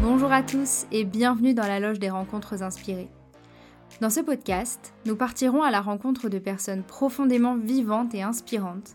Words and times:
Bonjour 0.00 0.30
à 0.30 0.44
tous 0.44 0.86
et 0.92 1.04
bienvenue 1.04 1.54
dans 1.54 1.66
la 1.66 1.80
loge 1.80 1.98
des 1.98 2.08
rencontres 2.08 2.62
inspirées. 2.62 3.08
Dans 4.00 4.10
ce 4.10 4.20
podcast, 4.20 4.94
nous 5.06 5.16
partirons 5.16 5.64
à 5.64 5.72
la 5.72 5.80
rencontre 5.80 6.28
de 6.28 6.38
personnes 6.38 6.84
profondément 6.84 7.56
vivantes 7.56 8.14
et 8.14 8.22
inspirantes 8.22 8.94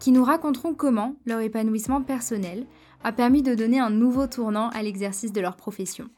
qui 0.00 0.10
nous 0.10 0.24
raconteront 0.24 0.74
comment 0.74 1.14
leur 1.24 1.38
épanouissement 1.38 2.02
personnel 2.02 2.66
a 3.04 3.12
permis 3.12 3.42
de 3.42 3.54
donner 3.54 3.78
un 3.78 3.90
nouveau 3.90 4.26
tournant 4.26 4.70
à 4.70 4.82
l'exercice 4.82 5.32
de 5.32 5.40
leur 5.40 5.54
profession. 5.54 6.08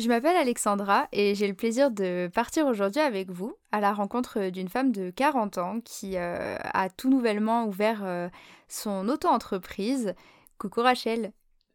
Je 0.00 0.08
m'appelle 0.08 0.36
Alexandra 0.36 1.06
et 1.12 1.36
j'ai 1.36 1.46
le 1.46 1.54
plaisir 1.54 1.92
de 1.92 2.28
partir 2.34 2.66
aujourd'hui 2.66 3.00
avec 3.00 3.30
vous 3.30 3.54
à 3.70 3.78
la 3.78 3.92
rencontre 3.92 4.50
d'une 4.50 4.68
femme 4.68 4.90
de 4.90 5.10
40 5.10 5.58
ans 5.58 5.80
qui 5.84 6.16
euh, 6.16 6.56
a 6.64 6.90
tout 6.90 7.08
nouvellement 7.08 7.66
ouvert 7.66 8.00
euh, 8.02 8.28
son 8.66 9.08
auto-entreprise. 9.08 10.14
Coucou 10.62 10.82
Rachel. 10.82 11.32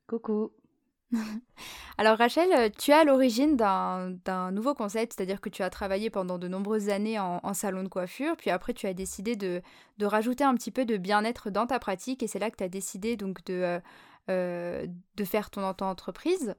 Coucou. 0.07 0.53
Alors 1.97 2.17
Rachel, 2.17 2.49
euh, 2.53 2.69
tu 2.69 2.91
es 2.91 2.93
à 2.93 3.03
l'origine 3.03 3.57
d'un 3.57 4.51
nouveau 4.53 4.75
concept, 4.75 5.11
c'est-à-dire 5.11 5.41
que 5.41 5.49
tu 5.49 5.61
as 5.61 5.69
travaillé 5.69 6.09
pendant 6.09 6.37
de 6.37 6.47
nombreuses 6.47 6.87
années 6.87 7.19
en, 7.19 7.53
salon 7.53 7.83
de 7.83 7.89
coiffure, 7.89 8.37
puis 8.37 8.49
après 8.49 8.73
tu 8.73 8.87
as 8.87 8.93
décidé 8.93 9.35
de, 9.35 9.61
rajouter 10.01 10.45
un 10.45 10.55
petit 10.55 10.71
peu 10.71 10.85
de 10.85 10.95
bien-être 10.95 11.49
dans 11.49 11.67
ta 11.67 11.79
pratique 11.79 12.23
et 12.23 12.27
c'est 12.27 12.39
là 12.39 12.49
que 12.49 12.55
tu 12.55 12.63
as 12.63 12.69
décidé 12.69 13.17
donc 13.17 13.43
de, 13.43 13.81
de 14.29 15.25
faire 15.25 15.49
ton 15.49 15.67
auto-entreprise 15.69 16.55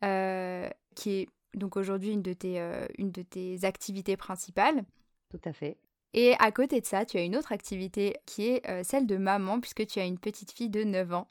qui 0.00 1.10
est 1.10 1.28
donc 1.54 1.76
aujourd'hui 1.76 2.10
une, 2.10 2.22
de 2.22 2.32
tes, 2.32 2.60
euh, 2.60 2.84
une 2.98 3.12
de 3.12 3.22
tes 3.22 3.64
activités 3.64 4.16
principales. 4.16 4.82
Tout 5.30 5.40
à 5.44 5.52
fait. 5.52 5.76
Et 6.14 6.34
à 6.38 6.50
côté 6.50 6.80
de 6.80 6.86
ça, 6.86 7.04
tu 7.04 7.16
as 7.18 7.22
une 7.22 7.36
autre 7.36 7.52
activité 7.52 8.16
qui 8.26 8.48
est 8.48 8.68
euh, 8.68 8.82
celle 8.82 9.06
de 9.06 9.16
maman, 9.16 9.60
puisque 9.60 9.86
tu 9.86 10.00
as 10.00 10.04
une 10.04 10.18
petite 10.18 10.52
fille 10.52 10.70
de 10.70 10.82
9 10.82 11.12
ans. 11.12 11.28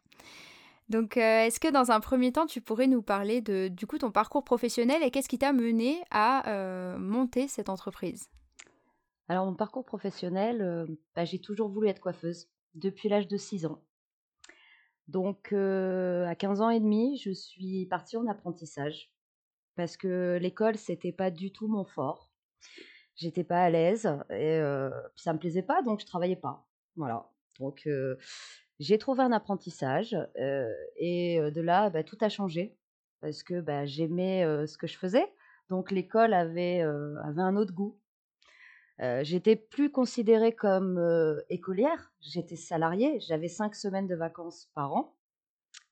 Donc, 0.87 1.17
euh, 1.17 1.45
est-ce 1.45 1.59
que 1.59 1.71
dans 1.71 1.91
un 1.91 1.99
premier 1.99 2.31
temps, 2.31 2.45
tu 2.45 2.61
pourrais 2.61 2.87
nous 2.87 3.01
parler 3.01 3.41
de 3.41 3.67
du 3.67 3.85
coup 3.85 3.97
ton 3.97 4.11
parcours 4.11 4.43
professionnel 4.43 5.03
et 5.03 5.11
qu'est-ce 5.11 5.29
qui 5.29 5.37
t'a 5.37 5.53
mené 5.53 6.01
à 6.09 6.95
monter 6.97 7.47
cette 7.47 7.69
entreprise? 7.69 8.29
Alors, 9.27 9.45
mon 9.45 9.53
parcours 9.53 9.85
professionnel, 9.85 10.87
bah, 11.15 11.25
j'ai 11.25 11.39
toujours 11.39 11.69
voulu 11.69 11.89
être 11.89 11.99
coiffeuse 11.99 12.49
depuis 12.73 13.07
l'âge 13.07 13.27
de 13.27 13.37
6 13.37 13.67
ans. 13.67 13.83
Donc, 15.07 15.53
à 15.53 16.33
15 16.33 16.61
ans 16.61 16.71
et 16.71 16.79
demi, 16.79 17.17
je 17.17 17.29
suis 17.29 17.85
partie 17.85 18.17
en 18.17 18.25
apprentissage 18.25 19.11
parce 19.79 19.95
que 19.95 20.37
l'école, 20.41 20.77
c'était 20.77 21.13
pas 21.13 21.31
du 21.31 21.53
tout 21.53 21.67
mon 21.67 21.85
fort. 21.85 22.29
J'étais 23.19 23.43
pas 23.43 23.63
à 23.63 23.69
l'aise 23.69 24.05
et 24.29 24.61
puis 25.13 25.23
ça 25.23 25.33
me 25.33 25.39
plaisait 25.39 25.61
pas, 25.61 25.81
donc 25.81 25.99
je 25.99 26.05
travaillais 26.05 26.37
pas. 26.37 26.65
Voilà. 26.95 27.29
Donc 27.59 27.87
j'ai 28.79 28.97
trouvé 28.97 29.23
un 29.23 29.33
apprentissage 29.33 30.15
et 30.95 31.39
de 31.39 31.61
là, 31.61 31.89
bah, 31.89 32.03
tout 32.03 32.17
a 32.21 32.29
changé 32.29 32.77
parce 33.19 33.43
que 33.43 33.59
bah, 33.59 33.85
j'aimais 33.85 34.43
ce 34.67 34.77
que 34.77 34.87
je 34.87 34.97
faisais. 34.97 35.27
Donc 35.69 35.91
l'école 35.91 36.33
avait, 36.33 36.79
avait 36.79 37.41
un 37.41 37.57
autre 37.57 37.73
goût. 37.73 37.99
j'étais 39.21 39.57
plus 39.57 39.91
considérée 39.91 40.53
comme 40.53 40.97
écolière, 41.49 42.13
j'étais 42.21 42.55
salariée, 42.55 43.19
j'avais 43.19 43.49
cinq 43.49 43.75
semaines 43.75 44.07
de 44.07 44.15
vacances 44.15 44.69
par 44.73 44.93
an 44.93 45.13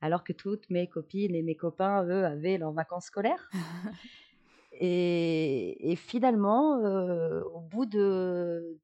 alors 0.01 0.23
que 0.23 0.33
toutes 0.33 0.69
mes 0.69 0.87
copines 0.87 1.35
et 1.35 1.41
mes 1.41 1.55
copains, 1.55 2.03
eux, 2.05 2.25
avaient 2.25 2.57
leurs 2.57 2.71
vacances 2.71 3.05
scolaires. 3.05 3.49
et, 4.79 5.95
finalement, 5.95 6.77
euh, 6.77 7.41
au, 7.53 7.61
bout 7.61 7.85
de, 7.85 8.79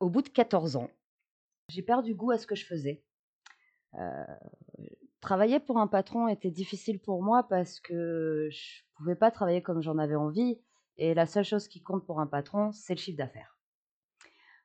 au 0.00 0.08
bout 0.08 0.22
de 0.22 0.28
14 0.28 0.76
ans, 0.76 0.90
j'ai 1.68 1.82
perdu 1.82 2.14
goût 2.14 2.30
à 2.30 2.38
ce 2.38 2.46
que 2.46 2.54
je 2.54 2.64
faisais. 2.64 3.04
Euh, 3.94 4.24
travailler 5.20 5.60
pour 5.60 5.78
un 5.78 5.86
patron 5.86 6.28
était 6.28 6.50
difficile 6.50 7.00
pour 7.00 7.22
moi 7.22 7.46
parce 7.48 7.80
que 7.80 8.48
je 8.50 8.82
ne 8.82 8.96
pouvais 8.96 9.16
pas 9.16 9.30
travailler 9.30 9.62
comme 9.62 9.82
j'en 9.82 9.98
avais 9.98 10.16
envie. 10.16 10.60
Et 10.96 11.14
la 11.14 11.26
seule 11.26 11.44
chose 11.44 11.68
qui 11.68 11.82
compte 11.82 12.04
pour 12.06 12.20
un 12.20 12.26
patron, 12.26 12.72
c'est 12.72 12.94
le 12.94 13.00
chiffre 13.00 13.18
d'affaires. 13.18 13.58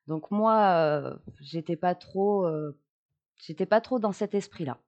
Donc 0.07 0.31
moi, 0.31 0.57
euh, 0.75 1.15
j'étais 1.39 1.77
pas 1.77 1.95
trop, 1.95 2.47
j'étais 3.37 3.65
pas 3.65 3.81
trop 3.81 3.99
dans 3.99 4.11
cet 4.11 4.35
esprit-là. 4.35 4.79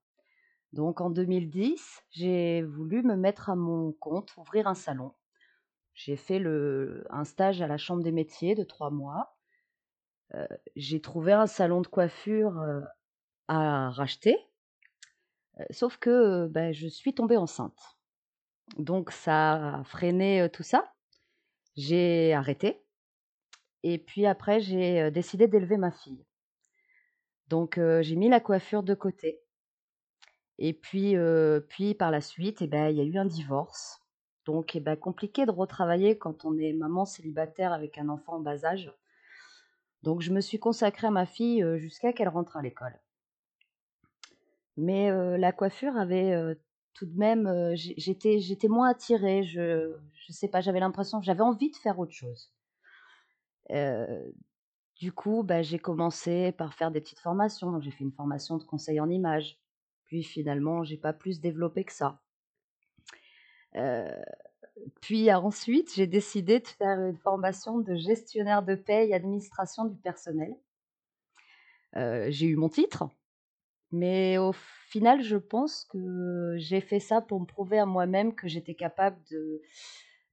Donc 0.74 1.02
en 1.02 1.09
2010, 1.09 2.03
j'ai 2.12 2.62
voulu 2.64 3.02
me 3.02 3.16
mettre 3.16 3.50
à 3.50 3.56
mon 3.56 3.94
compte, 3.94 4.36
ouvrir 4.38 4.68
un 4.68 4.75
salon. 4.75 5.14
J'ai 5.97 6.16
fait 6.16 6.40
un 7.09 7.24
stage 7.24 7.63
à 7.63 7.68
la 7.68 7.78
Chambre 7.78 8.03
des 8.03 8.12
métiers 8.12 8.53
de 8.53 8.63
trois 8.63 8.91
mois. 8.91 9.35
Euh, 10.35 10.46
j'ai 10.75 11.02
trouvé 11.02 11.34
un 11.34 11.47
salon 11.47 11.81
de 11.81 11.88
coiffure 11.88 12.59
euh, 12.59 12.81
à 13.47 13.90
racheter, 13.90 14.38
euh, 15.59 15.63
sauf 15.72 15.97
que 15.97 16.46
ben, 16.50 16.72
je 16.72 16.88
suis 16.88 17.16
tombée 17.16 17.35
enceinte. 17.35 17.97
Donc 18.78 19.12
ça 19.12 19.80
a 19.80 19.84
freiné 19.85 20.47
tout 20.53 20.62
ça. 20.62 20.94
J'ai 21.75 22.31
arrêté. 22.31 22.85
Et 23.81 23.97
puis 23.97 24.28
après, 24.28 24.59
j'ai 24.59 25.09
décidé 25.09 25.47
d'élever 25.47 25.78
ma 25.78 25.91
fille. 25.91 26.24
Donc 27.47 27.79
j'ai 28.02 28.16
mis 28.16 28.29
la 28.29 28.40
coiffure 28.40 28.84
de 28.84 28.94
côté. 28.94 29.41
Et 30.59 30.74
puis, 30.74 31.16
puis 31.69 31.96
par 31.96 32.12
la 32.12 32.22
suite, 32.22 32.62
eh 32.62 32.68
ben, 32.68 32.90
il 32.90 32.97
y 32.97 33.02
a 33.02 33.06
eu 33.06 33.18
un 33.18 33.25
divorce. 33.25 34.06
Donc, 34.47 34.78
eh 34.78 34.80
ben, 34.80 34.96
compliqué 34.96 35.46
de 35.46 35.52
retravailler 35.52 36.18
quand 36.18 36.46
on 36.46 36.58
est 36.58 36.72
maman 36.72 37.03
célibataire 37.03 37.74
avec 37.74 37.97
un 37.97 38.08
enfant 38.08 38.35
en 38.35 38.40
bas 38.40 38.63
âge. 38.63 38.94
Donc, 40.03 40.22
je 40.22 40.31
me 40.31 40.40
suis 40.40 40.58
consacrée 40.58 41.08
à 41.08 41.12
ma 41.12 41.25
fille 41.25 41.66
jusqu'à 41.75 42.13
qu'elle 42.13 42.30
rentre 42.30 42.56
à 42.56 42.62
l'école. 42.62 42.97
Mais 44.78 45.12
la 45.38 45.52
coiffure 45.52 45.97
avait 45.97 46.56
tout 46.94 47.06
de 47.06 47.18
même, 47.18 47.75
j'étais, 47.75 48.68
moins 48.69 48.90
attirée. 48.90 49.44
Je, 49.44 49.94
je 50.13 50.31
sais 50.31 50.47
pas, 50.47 50.62
j'avais 50.62 50.79
l'impression, 50.79 51.22
j'avais 51.22 51.41
envie 51.41 51.72
de 51.72 51.75
faire 51.75 52.00
autre 52.00 52.14
chose. 52.14 52.53
du 54.96 55.12
coup, 55.12 55.44
bah, 55.44 55.62
j'ai 55.62 55.79
commencé 55.79 56.53
par 56.53 56.74
faire 56.74 56.91
des 56.91 57.02
petites 57.02 57.19
formations. 57.19 57.81
J'ai 57.81 57.91
fait 57.91 58.06
une 58.06 58.14
formation 58.14 58.58
de 58.58 58.64
conseil 58.64 59.02
en 59.02 59.09
images. 59.09 59.59
Puis 60.06 60.24
finalement, 60.24 60.85
j'ai 60.85 60.97
pas 60.97 61.12
plus 61.12 61.41
développé 61.41 61.84
que 61.84 61.91
ça. 61.91 62.22
Puis 65.02 65.32
ensuite, 65.32 65.94
j'ai 65.96 66.08
décidé 66.08 66.60
de 66.60 66.68
faire 66.68 67.00
une 67.00 67.18
formation 67.18 67.80
de 67.80 67.96
gestionnaire 67.96 68.64
de 68.64 68.76
paie 68.76 69.10
et 69.10 69.14
administration 69.14 69.86
du 69.86 69.98
personnel. 69.98 70.56
j'ai 71.94 72.46
eu 72.46 72.56
mon 72.56 72.70
titre, 72.70 73.10
mais 73.92 74.38
au 74.38 74.54
final, 74.54 75.22
je 75.22 75.38
pense 75.38 75.86
que 75.86 76.56
j'ai 76.58 76.82
fait 76.82 77.00
ça 77.00 77.22
pour 77.22 77.40
me 77.40 77.46
prouver 77.46 77.80
à 77.80 77.86
moi-même 77.86 78.36
que 78.36 78.48
j'étais 78.48 78.76
capable 78.76 79.18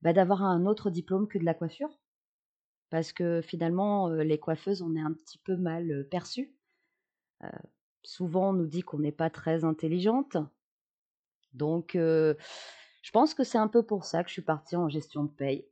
bah, 0.03 0.13
d'avoir 0.13 0.43
un 0.43 0.67
autre 0.67 0.91
diplôme 0.91 1.29
que 1.29 1.39
de 1.39 1.45
la 1.45 1.55
coiffure. 1.55 1.99
Parce 2.91 3.13
que 3.13 3.41
finalement, 3.41 4.09
les 4.09 4.39
coiffeuses, 4.39 4.83
on 4.83 4.95
est 4.95 5.01
un 5.01 5.13
petit 5.13 5.39
peu 5.39 5.57
mal 5.57 6.07
perçues 6.11 6.55
souvent 8.05 8.51
on 8.51 8.53
nous 8.53 8.67
dit 8.67 8.83
qu'on 8.83 8.99
n'est 8.99 9.13
pas 9.13 9.31
très 9.31 9.65
intelligente. 9.65 10.37
Donc, 11.53 11.99
je 13.05 13.11
pense 13.11 13.35
que 13.35 13.45
c'est 13.45 13.59
un 13.59 13.69
peu 13.69 13.83
pour 13.83 14.07
ça 14.07 14.25
que 14.25 14.31
je 14.31 14.33
suis 14.33 14.43
partie 14.43 14.77
en 14.77 14.89
gestion 14.89 15.25
de 15.25 15.31
paye. 15.31 15.69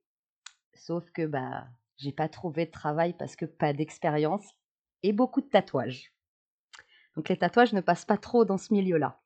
Sauf 0.75 1.11
que 1.13 1.25
bah, 1.25 1.67
j'ai 1.97 2.13
pas 2.13 2.29
trouvé 2.29 2.67
de 2.67 2.71
travail 2.71 3.15
parce 3.17 3.37
que 3.37 3.47
pas 3.47 3.73
d'expérience 3.73 4.45
et 5.03 5.15
beaucoup 5.15 5.41
de 5.41 5.47
tatouages. 5.49 6.13
Donc 7.17 7.31
les 7.31 7.39
tatouages 7.39 7.73
ne 7.73 7.81
passent 7.81 8.05
pas 8.05 8.19
trop 8.19 8.45
dans 8.45 8.59
ce 8.59 8.75
milieu-là. 8.75 9.19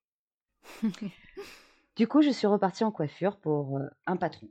du 1.97 2.07
coup, 2.07 2.23
je 2.23 2.31
suis 2.31 2.47
repartie 2.47 2.85
en 2.85 2.93
coiffure 2.93 3.41
pour 3.41 3.81
un 4.07 4.17
patron. 4.17 4.49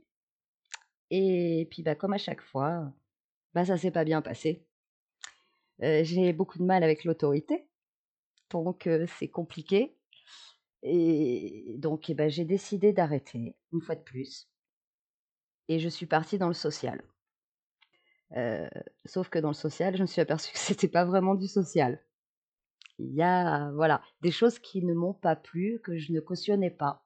Et 1.08 1.66
puis, 1.70 1.82
bah, 1.82 1.94
comme 1.94 2.12
à 2.12 2.18
chaque 2.18 2.42
fois, 2.42 2.92
bah, 3.54 3.64
ça 3.64 3.78
s'est 3.78 3.90
pas 3.90 4.04
bien 4.04 4.20
passé. 4.20 4.66
j'ai 5.80 6.34
beaucoup 6.34 6.58
de 6.58 6.64
mal 6.64 6.84
avec 6.84 7.04
l'autorité 7.04 7.66
donc 8.50 8.88
c'est 9.18 9.28
compliqué. 9.28 9.96
Et 10.88 11.74
donc, 11.78 12.08
eh 12.10 12.14
ben, 12.14 12.30
j'ai 12.30 12.44
décidé 12.44 12.92
d'arrêter, 12.92 13.56
une 13.72 13.80
fois 13.80 13.96
de 13.96 14.02
plus. 14.02 14.48
Et 15.66 15.80
je 15.80 15.88
suis 15.88 16.06
partie 16.06 16.38
dans 16.38 16.46
le 16.46 16.54
social. 16.54 17.02
sauf 19.04 19.28
que 19.28 19.40
dans 19.40 19.48
le 19.48 19.54
social, 19.54 19.96
je 19.96 20.02
me 20.02 20.06
suis 20.06 20.20
aperçue 20.20 20.52
que 20.52 20.58
c'était 20.60 20.86
pas 20.88 21.04
vraiment 21.04 21.34
du 21.34 21.48
social. 21.48 22.00
Il 22.98 23.12
y 23.14 23.22
a 23.22 23.70
voilà 23.72 24.00
des 24.22 24.30
choses 24.30 24.60
qui 24.60 24.84
ne 24.84 24.94
m'ont 24.94 25.12
pas 25.12 25.34
plu, 25.34 25.80
que 25.82 25.98
je 25.98 26.12
ne 26.12 26.20
cautionnais 26.20 26.70
pas. 26.70 27.04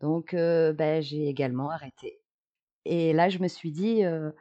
Donc, 0.00 0.34
ben, 0.34 1.00
j'ai 1.00 1.28
également 1.28 1.70
arrêté. 1.70 2.20
Et 2.84 3.12
là, 3.12 3.28
je 3.28 3.38
me 3.38 3.48
suis 3.48 3.70
dit, 3.70 4.00
il 4.00 4.32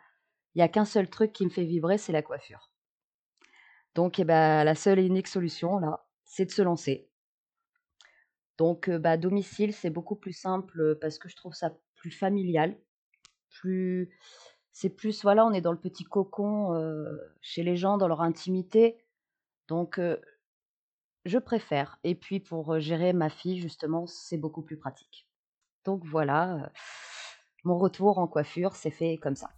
n'y 0.55 0.63
a 0.63 0.69
qu'un 0.69 0.85
seul 0.85 1.07
truc 1.07 1.33
qui 1.33 1.45
me 1.45 1.51
fait 1.51 1.65
vibrer, 1.65 1.99
c'est 1.99 2.13
la 2.13 2.23
coiffure. 2.23 2.71
Donc, 3.93 4.17
eh 4.17 4.23
ben, 4.23 4.63
la 4.63 4.73
seule 4.73 4.97
et 4.97 5.05
unique 5.05 5.27
solution, 5.27 5.77
là, 5.77 6.07
c'est 6.25 6.45
de 6.45 6.51
se 6.51 6.63
lancer. 6.63 7.08
Donc, 8.59 8.89
bah, 8.89 9.15
domicile, 9.15 9.73
c'est 9.73 9.89
beaucoup 9.89 10.17
plus 10.17 10.33
simple 10.33 10.97
parce 10.99 11.17
que 11.17 11.29
je 11.29 11.35
trouve 11.37 11.53
ça 11.53 11.71
plus 11.95 12.11
familial, 12.11 12.77
plus, 13.49 14.09
c'est 14.73 14.89
plus, 14.89 15.23
voilà, 15.23 15.45
on 15.45 15.53
est 15.53 15.61
dans 15.61 15.71
le 15.71 15.79
petit 15.79 16.03
cocon 16.03 16.77
chez 17.39 17.63
les 17.63 17.77
gens, 17.77 17.97
dans 17.97 18.09
leur 18.09 18.19
intimité. 18.19 18.97
Donc, 19.69 19.97
je 21.23 21.37
préfère. 21.37 21.99
Et 22.03 22.15
puis 22.15 22.41
pour 22.41 22.81
gérer 22.81 23.13
ma 23.13 23.29
fille, 23.29 23.61
justement, 23.61 24.07
c'est 24.07 24.37
beaucoup 24.37 24.61
plus 24.61 24.77
pratique. 24.77 25.25
Donc 25.85 26.03
voilà, 26.05 26.69
mon 27.63 27.77
retour 27.77 28.19
en 28.19 28.27
coiffure 28.27 28.75
s'est 28.75 28.91
fait 28.91 29.17
comme 29.17 29.37
ça. 29.37 29.51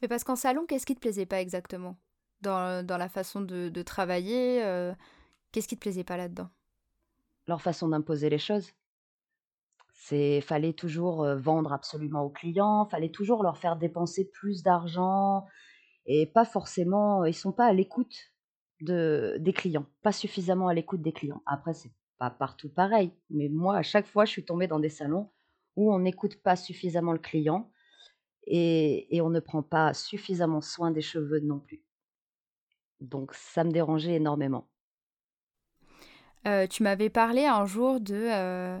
Mais 0.00 0.08
parce 0.08 0.24
qu'en 0.24 0.34
salon, 0.34 0.66
qu'est-ce 0.66 0.86
qui 0.86 0.96
te 0.96 1.00
plaisait 1.00 1.26
pas 1.26 1.40
exactement? 1.40 1.96
Dans, 2.40 2.84
la 2.88 3.08
façon 3.08 3.42
de, 3.42 3.82
travailler 3.82 4.60
Qu'est-ce 5.52 5.68
qui 5.68 5.76
te 5.76 5.82
plaisait 5.82 6.02
pas 6.02 6.16
là-dedans? 6.16 6.50
Leur 7.46 7.60
façon 7.60 7.88
d'imposer 7.88 8.30
les 8.30 8.38
choses. 8.38 8.72
C'est 9.92 10.40
fallait 10.40 10.72
toujours 10.72 11.24
vendre 11.36 11.72
absolument 11.72 12.22
aux 12.22 12.30
clients, 12.30 12.86
fallait 12.86 13.10
toujours 13.10 13.42
leur 13.42 13.56
faire 13.58 13.76
dépenser 13.76 14.28
plus 14.30 14.62
d'argent 14.62 15.46
et 16.06 16.26
pas 16.26 16.44
forcément, 16.44 17.24
ils 17.24 17.34
sont 17.34 17.52
pas 17.52 17.66
à 17.66 17.72
l'écoute 17.72 18.32
de 18.80 19.36
des 19.40 19.52
clients, 19.52 19.86
pas 20.02 20.12
suffisamment 20.12 20.68
à 20.68 20.74
l'écoute 20.74 21.02
des 21.02 21.12
clients. 21.12 21.42
Après 21.46 21.74
c'est 21.74 21.92
pas 22.18 22.30
partout 22.30 22.68
pareil, 22.68 23.12
mais 23.30 23.48
moi 23.48 23.76
à 23.76 23.82
chaque 23.82 24.06
fois 24.06 24.24
je 24.24 24.32
suis 24.32 24.44
tombée 24.44 24.66
dans 24.66 24.80
des 24.80 24.88
salons 24.88 25.30
où 25.76 25.92
on 25.92 26.00
n'écoute 26.00 26.42
pas 26.42 26.56
suffisamment 26.56 27.12
le 27.12 27.18
client 27.18 27.70
et, 28.46 29.14
et 29.16 29.20
on 29.22 29.30
ne 29.30 29.40
prend 29.40 29.62
pas 29.62 29.94
suffisamment 29.94 30.60
soin 30.62 30.90
des 30.90 31.02
cheveux 31.02 31.40
non 31.40 31.60
plus. 31.60 31.84
Donc 33.00 33.34
ça 33.34 33.64
me 33.64 33.70
dérangeait 33.72 34.14
énormément. 34.14 34.71
Tu 36.70 36.82
m'avais 36.82 37.10
parlé 37.10 37.46
un 37.46 37.64
jour 37.66 38.00
de 38.00 38.80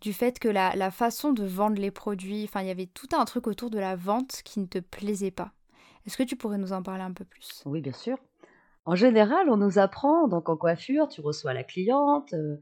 du 0.00 0.12
fait 0.12 0.38
que 0.38 0.48
la, 0.48 0.74
la, 0.76 0.90
façon 0.90 1.32
de 1.32 1.44
vendre 1.44 1.80
les 1.80 1.90
produits, 1.90 2.44
enfin 2.44 2.62
il 2.62 2.68
y 2.68 2.70
avait 2.70 2.86
tout 2.86 3.08
un 3.12 3.24
truc 3.26 3.46
autour 3.46 3.70
de 3.70 3.78
la 3.78 3.96
vente 3.96 4.40
qui 4.44 4.60
ne 4.60 4.66
te 4.66 4.78
plaisait 4.78 5.30
pas. 5.30 5.52
Est-ce 6.06 6.16
que 6.16 6.22
tu 6.22 6.36
pourrais 6.36 6.58
nous 6.58 6.72
en 6.72 6.82
parler 6.82 7.02
un 7.02 7.12
peu 7.12 7.24
plus? 7.24 7.62
Oui, 7.66 7.80
bien 7.80 7.92
sûr. 7.92 8.16
En 8.86 8.94
général, 8.94 9.50
on 9.50 9.58
nous 9.58 9.78
apprend, 9.78 10.26
donc 10.28 10.48
en 10.48 10.56
coiffure, 10.56 11.08
tu 11.08 11.20
reçois 11.20 11.52
la 11.52 11.64
cliente, 11.64 12.32
euh, 12.32 12.56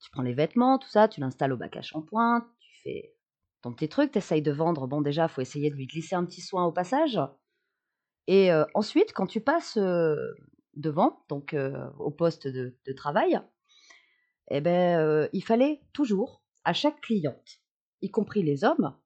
tu 0.00 0.10
prends 0.10 0.22
les 0.22 0.32
vêtements, 0.32 0.78
tout 0.78 0.88
ça, 0.88 1.08
tu 1.08 1.20
l'installes 1.20 1.52
au 1.52 1.58
bac 1.58 1.76
à 1.76 1.82
shampoing, 1.82 2.48
tu 2.58 2.70
fais 2.82 3.14
ton 3.62 3.72
petit 3.72 3.88
truc, 3.88 4.12
tu 4.12 4.18
essayes 4.18 4.42
de 4.42 4.52
vendre. 4.52 4.86
Bon, 4.86 5.02
déjà, 5.02 5.28
faut 5.28 5.42
essayer 5.42 5.70
de 5.70 5.74
lui 5.74 5.86
glisser 5.86 6.14
un 6.14 6.24
petit 6.24 6.40
soin 6.40 6.64
au 6.64 6.72
passage. 6.72 7.20
Et 8.26 8.50
euh, 8.50 8.64
ensuite, 8.74 9.12
quand 9.12 9.26
tu 9.26 9.40
passes 9.40 9.76
euh, 9.76 10.16
devant, 10.74 11.24
donc 11.28 11.54
au 11.98 12.10
poste 12.10 12.46
de 12.46 12.92
travail, 12.96 13.40
eh 14.50 14.60
ben, 14.60 15.28
il 15.32 15.44
fallait 15.44 15.80
toujours 15.92 16.42
à 16.64 16.72
chaque 16.72 17.00
cliente, 17.00 17.60
y 18.02 18.10
compris 18.10 18.42
les 18.42 18.64
hommes, 18.64 18.96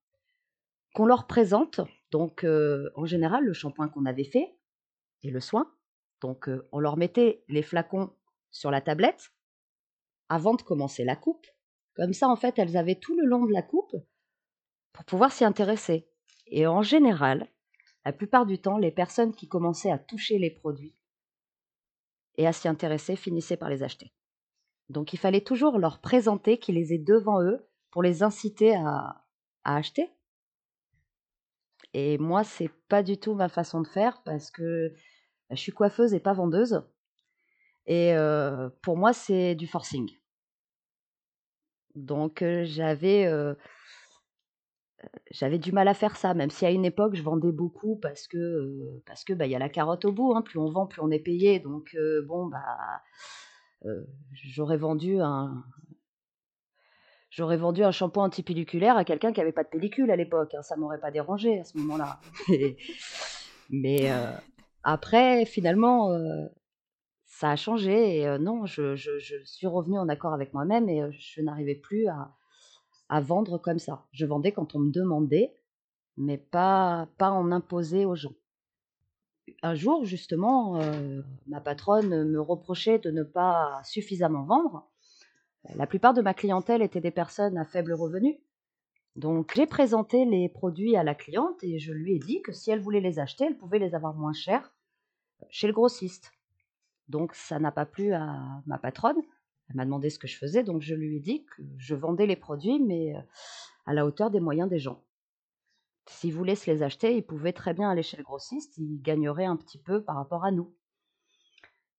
qu'on 0.94 1.06
leur 1.06 1.26
présente, 1.26 1.80
donc 2.10 2.44
en 2.44 3.04
général, 3.04 3.44
le 3.44 3.52
shampoing 3.52 3.88
qu'on 3.88 4.06
avait 4.06 4.24
fait 4.24 4.56
et 5.22 5.30
le 5.30 5.40
soin. 5.40 5.72
Donc 6.20 6.48
on 6.70 6.78
leur 6.78 6.96
mettait 6.96 7.44
les 7.48 7.62
flacons 7.62 8.14
sur 8.50 8.70
la 8.70 8.80
tablette 8.80 9.32
avant 10.28 10.54
de 10.54 10.62
commencer 10.62 11.04
la 11.04 11.16
coupe. 11.16 11.46
Comme 11.94 12.12
ça, 12.12 12.28
en 12.28 12.36
fait, 12.36 12.58
elles 12.58 12.76
avaient 12.76 12.98
tout 12.98 13.16
le 13.16 13.26
long 13.26 13.44
de 13.44 13.52
la 13.52 13.62
coupe 13.62 13.96
pour 14.92 15.04
pouvoir 15.04 15.32
s'y 15.32 15.44
intéresser. 15.44 16.08
Et 16.46 16.66
en 16.66 16.82
général, 16.82 17.48
la 18.04 18.12
plupart 18.12 18.46
du 18.46 18.58
temps, 18.58 18.78
les 18.78 18.90
personnes 18.90 19.34
qui 19.34 19.48
commençaient 19.48 19.90
à 19.90 19.98
toucher 19.98 20.38
les 20.38 20.50
produits 20.50 20.94
et 22.36 22.46
à 22.46 22.52
s'y 22.52 22.68
intéresser 22.68 23.16
finissaient 23.16 23.56
par 23.56 23.68
les 23.68 23.82
acheter. 23.82 24.12
Donc 24.92 25.12
il 25.12 25.18
fallait 25.18 25.40
toujours 25.40 25.78
leur 25.78 26.00
présenter 26.00 26.58
qu'ils 26.58 26.74
les 26.76 26.92
aient 26.92 26.98
devant 26.98 27.42
eux 27.42 27.66
pour 27.90 28.02
les 28.02 28.22
inciter 28.22 28.76
à, 28.76 29.24
acheter. 29.64 30.10
Et 31.94 32.18
moi, 32.18 32.44
c'est 32.44 32.70
pas 32.88 33.02
du 33.02 33.18
tout 33.18 33.34
ma 33.34 33.48
façon 33.48 33.80
de 33.80 33.86
faire 33.86 34.22
parce 34.22 34.50
que 34.50 34.88
bah, 35.48 35.54
je 35.54 35.60
suis 35.60 35.72
coiffeuse 35.72 36.14
et 36.14 36.20
pas 36.20 36.32
vendeuse. 36.32 36.82
Et 37.86 38.14
euh, 38.14 38.68
pour 38.82 38.96
moi, 38.96 39.12
c'est 39.12 39.54
du 39.54 39.66
forcing. 39.66 40.10
Donc 41.94 42.40
euh, 42.40 42.64
j'avais 42.64 43.26
euh, 43.26 43.54
j'avais 45.30 45.58
du 45.58 45.72
mal 45.72 45.88
à 45.88 45.94
faire 45.94 46.16
ça, 46.16 46.32
même 46.32 46.50
si 46.50 46.64
à 46.64 46.70
une 46.70 46.86
époque 46.86 47.14
je 47.14 47.22
vendais 47.22 47.52
beaucoup 47.52 47.96
parce 47.96 48.26
que 48.26 49.00
parce 49.04 49.24
que 49.24 49.34
bah 49.34 49.46
y 49.46 49.54
a 49.54 49.58
la 49.58 49.68
carotte 49.68 50.04
au 50.06 50.12
bout. 50.12 50.34
Hein. 50.34 50.42
plus 50.42 50.58
on 50.58 50.70
vend, 50.70 50.86
plus 50.86 51.02
on 51.02 51.10
est 51.10 51.18
payé. 51.18 51.60
Donc 51.60 51.94
bon 52.26 52.46
bah 52.46 53.02
j'aurais 54.32 54.76
vendu 54.76 55.20
un 55.20 55.64
j'aurais 57.31 57.56
vendu 57.56 57.82
un 57.82 57.90
shampoing 57.90 58.25
antipelliculaire 58.25 58.96
à 58.96 59.05
quelqu'un 59.05 59.32
qui 59.32 59.40
n'avait 59.40 59.52
pas 59.52 59.64
de 59.64 59.69
pellicule 59.69 60.11
à 60.11 60.17
l'époque. 60.17 60.55
Hein, 60.55 60.62
ça 60.62 60.76
m'aurait 60.76 61.00
pas 61.00 61.11
dérangé 61.11 61.61
à 61.61 61.64
ce 61.64 61.79
moment-là. 61.79 62.20
Mais 63.70 64.11
après, 64.82 65.46
finalement, 65.46 66.11
ça 67.25 67.50
a 67.50 67.56
changé 67.56 68.19
et 68.19 68.38
non, 68.38 68.67
je, 68.67 68.94
suis 69.44 69.67
revenue 69.67 69.99
en 69.99 70.08
accord 70.08 70.35
avec 70.35 70.52
moi-même 70.52 70.88
et 70.88 71.11
je 71.12 71.40
n'arrivais 71.40 71.75
plus 71.75 72.06
à, 72.08 72.35
à, 73.08 73.20
vendre 73.20 73.56
comme 73.56 73.78
ça. 73.78 74.05
Je 74.12 74.26
vendais 74.26 74.52
quand 74.52 74.75
on 74.75 74.81
me 74.81 74.93
demandait, 74.93 75.55
mais 76.19 76.37
pas, 76.37 77.08
pas 77.17 77.31
en 77.31 77.50
imposer 77.50 78.05
aux 78.05 78.14
gens 78.14 78.35
un 79.62 79.75
jour, 79.75 80.05
justement, 80.05 80.81
euh, 80.81 81.23
ma 81.47 81.61
patronne 81.61 82.25
me 82.25 82.41
reprochait 82.41 82.99
de 82.99 83.11
ne 83.11 83.23
pas 83.23 83.81
suffisamment 83.85 84.43
vendre. 84.44 84.91
La 85.76 85.87
plupart 85.87 86.14
de 86.14 86.20
ma 86.20 86.35
clientèle 86.35 86.82
était 86.82 87.00
des 87.00 87.12
personnes 87.12 87.56
à 87.56 87.64
faible 87.64 87.93
revenu. 87.93 88.41
Donc 89.14 89.53
j'ai 89.55 89.67
présenté 89.67 90.25
les 90.25 90.49
produits 90.49 90.97
à 90.97 91.05
la 91.05 91.14
cliente 91.14 91.62
et 91.62 91.79
je 91.79 91.93
lui 91.93 92.14
ai 92.14 92.19
dit 92.19 92.43
que 92.43 92.53
si 92.53 92.70
elle 92.70 92.81
voulait 92.81 93.00
les 93.00 93.19
acheter, 93.19 93.44
elle 93.44 93.56
pouvait 93.56 93.79
les 93.79 93.94
avoir 93.94 94.14
moins 94.14 94.32
chers 94.32 94.73
chez 95.50 95.67
le 95.67 95.73
grossiste. 95.73 96.32
Donc 97.09 97.35
ça 97.35 97.59
n'a 97.59 97.70
pas 97.70 97.87
plu 97.87 98.12
à 98.14 98.62
ma 98.67 98.79
patronne. 98.79 99.20
Elle 99.69 99.76
m'a 99.76 99.85
demandé 99.85 100.11
ce 100.11 100.19
que 100.19 100.26
je 100.26 100.37
faisais, 100.37 100.64
donc 100.64 100.82
je 100.82 100.94
lui 100.94 101.17
ai 101.17 101.20
dit 101.20 101.44
que 101.44 101.62
je 101.76 101.94
vendais 101.94 102.26
les 102.26 102.37
produits, 102.37 102.81
mais 102.81 103.14
euh, 103.14 103.20
à 103.87 103.94
la 103.94 104.06
hauteur 104.06 104.31
des 104.31 104.41
moyens 104.41 104.69
des 104.69 104.79
gens. 104.79 105.03
S'ils 106.12 106.35
voulaient 106.35 106.55
se 106.55 106.70
les 106.70 106.82
acheter, 106.82 107.17
ils 107.17 107.25
pouvaient 107.25 107.53
très 107.53 107.75
bien 107.75 107.91
aller 107.91 108.03
chez 108.03 108.17
le 108.17 108.23
grossiste, 108.23 108.76
ils 108.76 109.00
gagneraient 109.00 109.47
un 109.47 109.56
petit 109.56 109.79
peu 109.79 110.05
par 110.05 110.17
rapport 110.17 110.44
à 110.44 110.50
nous. 110.50 110.73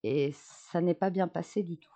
Et 0.02 0.32
ça 0.32 0.80
n'est 0.80 0.94
pas 0.94 1.10
bien 1.10 1.28
passé 1.28 1.62
du 1.62 1.78
tout. 1.78 1.90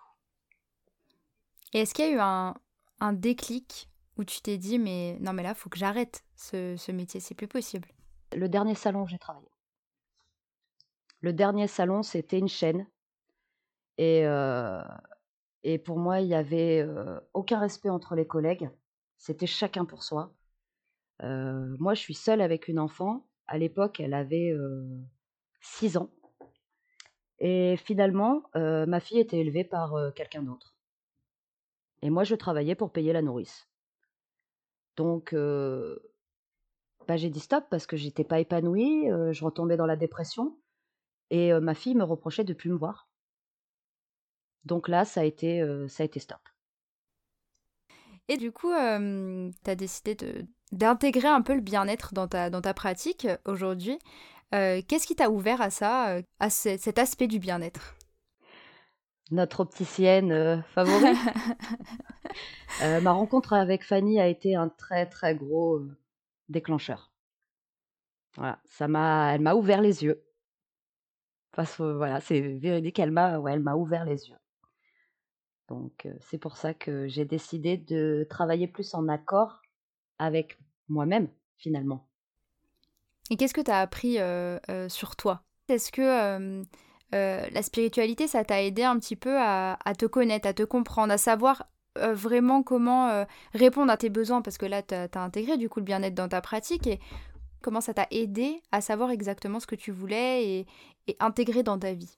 Et 1.73 1.79
est-ce 1.79 1.93
qu'il 1.93 2.05
y 2.05 2.09
a 2.09 2.11
eu 2.11 2.19
un, 2.19 2.55
un, 2.99 3.13
déclic 3.13 3.89
où 4.17 4.23
tu 4.23 4.41
t'es 4.41 4.57
dit, 4.57 4.79
mais 4.79 5.17
non, 5.21 5.33
mais 5.33 5.43
là, 5.43 5.49
il 5.49 5.55
faut 5.55 5.69
que 5.69 5.77
j'arrête 5.77 6.23
ce, 6.35 6.75
ce 6.75 6.91
métier, 6.91 7.19
c'est 7.19 7.35
plus 7.35 7.47
possible? 7.47 7.87
Le 8.35 8.49
dernier 8.49 8.75
salon 8.75 9.03
où 9.03 9.07
j'ai 9.07 9.19
travaillé. 9.19 9.49
Le 11.21 11.31
dernier 11.33 11.67
salon, 11.67 12.03
c'était 12.03 12.39
une 12.39 12.47
chaîne. 12.47 12.87
Et, 13.97 14.25
euh, 14.25 14.81
et 15.63 15.77
pour 15.77 15.99
moi, 15.99 16.19
il 16.19 16.27
n'y 16.27 16.35
avait 16.35 16.81
euh, 16.81 17.19
aucun 17.33 17.59
respect 17.59 17.89
entre 17.89 18.15
les 18.15 18.27
collègues. 18.27 18.69
C'était 19.17 19.47
chacun 19.47 19.85
pour 19.85 20.03
soi 20.03 20.33
moi, 21.21 21.93
je 21.93 21.99
suis 21.99 22.13
seule 22.13 22.41
avec 22.41 22.67
une 22.67 22.79
enfant. 22.79 23.25
À 23.47 23.57
l'époque, 23.57 23.99
elle 23.99 24.13
avait 24.13 24.53
6 25.61 25.97
ans. 25.97 26.09
Et 27.39 27.77
finalement, 27.77 28.43
ma 28.55 28.99
fille 28.99 29.19
était 29.19 29.39
élevée 29.39 29.63
par 29.63 30.13
quelqu'un 30.13 30.43
d'autre. 30.43 30.75
Et 32.01 32.09
moi, 32.09 32.23
je 32.23 32.35
travaillais 32.35 32.75
pour 32.75 32.91
payer 32.91 33.11
la 33.13 33.21
nourrice. 33.21 33.67
Donc, 34.95 35.33
bah, 37.07 37.17
j'ai 37.17 37.29
dit 37.29 37.39
stop 37.39 37.65
parce 37.69 37.85
que 37.87 37.97
j'étais 37.97 38.23
pas 38.23 38.39
épanouie, 38.39 39.07
je 39.31 39.43
retombais 39.43 39.77
dans 39.77 39.85
la 39.85 39.95
dépression. 39.95 40.57
Et 41.29 41.51
ma 41.53 41.73
fille 41.73 41.95
me 41.95 42.03
reprochait 42.03 42.43
de 42.43 42.53
plus 42.53 42.69
me 42.69 42.77
voir. 42.77 43.09
Donc 44.65 44.87
là, 44.87 45.05
ça 45.05 45.21
a 45.21 45.23
été, 45.23 45.65
ça 45.87 46.03
a 46.03 46.05
été 46.05 46.19
stop. 46.19 46.39
Et 48.27 48.37
du 48.37 48.51
coup, 48.51 48.71
tu 48.71 49.69
as 49.69 49.75
décidé 49.75 50.15
de, 50.15 50.45
d'intégrer 50.71 51.27
un 51.27 51.41
peu 51.41 51.55
le 51.55 51.61
bien-être 51.61 52.13
dans 52.13 52.27
ta, 52.27 52.49
dans 52.49 52.61
ta 52.61 52.73
pratique 52.73 53.25
euh, 53.25 53.37
aujourd'hui. 53.45 53.99
Euh, 54.53 54.81
qu'est-ce 54.87 55.07
qui 55.07 55.15
t'a 55.15 55.29
ouvert 55.29 55.61
à 55.61 55.69
ça, 55.69 56.15
euh, 56.15 56.21
à 56.39 56.49
cet 56.49 56.97
aspect 56.97 57.27
du 57.27 57.39
bien-être? 57.39 57.95
Notre 59.31 59.59
opticienne 59.59 60.63
favorite. 60.73 61.15
ma 63.03 63.11
rencontre 63.11 63.53
avec 63.53 63.83
Fanny 63.83 64.19
a 64.19 64.27
été 64.27 64.55
un 64.55 64.69
très 64.69 65.05
très 65.05 65.35
gros 65.35 65.81
déclencheur. 66.47 67.11
Voilà, 68.37 68.59
ça 68.65 68.87
m'a, 68.87 69.35
elle 69.35 69.41
m'a 69.41 69.53
ouvert 69.53 69.81
les 69.81 70.03
yeux. 70.03 70.23
Parce 71.51 71.75
que 71.75 71.95
voilà, 71.95 72.21
c'est 72.21 72.41
véridique, 72.41 72.97
elle 72.97 73.11
m'a, 73.11 73.37
ouais, 73.37 73.53
elle 73.53 73.59
m'a 73.59 73.75
ouvert 73.75 74.03
les 74.03 74.29
yeux. 74.29 74.37
Donc 75.67 76.07
c'est 76.21 76.39
pour 76.39 76.57
ça 76.57 76.73
que 76.73 77.07
j'ai 77.07 77.25
décidé 77.25 77.77
de 77.77 78.25
travailler 78.31 78.67
plus 78.67 78.95
en 78.95 79.07
accord 79.07 79.61
avec 80.19 80.59
moi-même, 80.89 81.29
finalement. 81.57 82.09
Et 83.29 83.37
qu'est-ce 83.37 83.53
que 83.53 83.61
tu 83.61 83.71
as 83.71 83.79
appris 83.79 84.19
euh, 84.19 84.59
euh, 84.69 84.89
sur 84.89 85.15
toi? 85.15 85.43
Est-ce 85.67 85.91
que 85.91 86.01
euh, 86.01 86.63
la 87.11 87.61
spiritualité, 87.61 88.27
ça 88.27 88.43
t'a 88.43 88.61
aidé 88.61 88.83
un 88.83 88.97
petit 88.99 89.15
peu 89.15 89.37
à, 89.39 89.77
te 89.97 90.05
connaître, 90.05 90.47
à 90.47 90.53
te 90.53 90.63
comprendre, 90.63 91.13
à 91.13 91.17
savoir 91.17 91.69
vraiment 91.95 92.63
comment 92.63 93.25
répondre 93.53 93.91
à 93.91 93.97
tes 93.97 94.09
besoins? 94.09 94.41
Parce 94.41 94.57
que 94.57 94.65
là, 94.65 94.81
tu 94.81 94.95
as, 94.95 95.09
intégré 95.15 95.57
du 95.57 95.69
coup 95.69 95.79
le 95.79 95.85
bien-être 95.85 96.15
dans 96.15 96.27
ta 96.27 96.41
pratique. 96.41 96.87
Et 96.87 96.99
comment 97.61 97.81
ça 97.81 97.93
t'a 97.93 98.07
aidé 98.09 98.61
à 98.71 98.81
savoir 98.81 99.11
exactement 99.11 99.59
ce 99.59 99.67
que 99.67 99.75
tu 99.75 99.91
voulais 99.91 100.43
et, 100.45 100.67
et 101.07 101.15
intégrer 101.19 101.61
dans 101.61 101.77
ta 101.77 101.93
vie? 101.93 102.17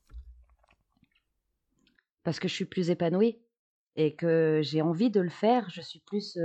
Parce 2.23 2.39
que 2.39 2.47
je 2.47 2.53
suis 2.53 2.65
plus 2.65 2.89
épanouie 2.89 3.37
et 3.97 4.15
que 4.15 4.61
j'ai 4.63 4.81
envie 4.81 5.09
de 5.09 5.19
le 5.19 5.29
faire. 5.29 5.69
Je 5.69 5.81
suis 5.81 5.99
plus, 5.99 6.37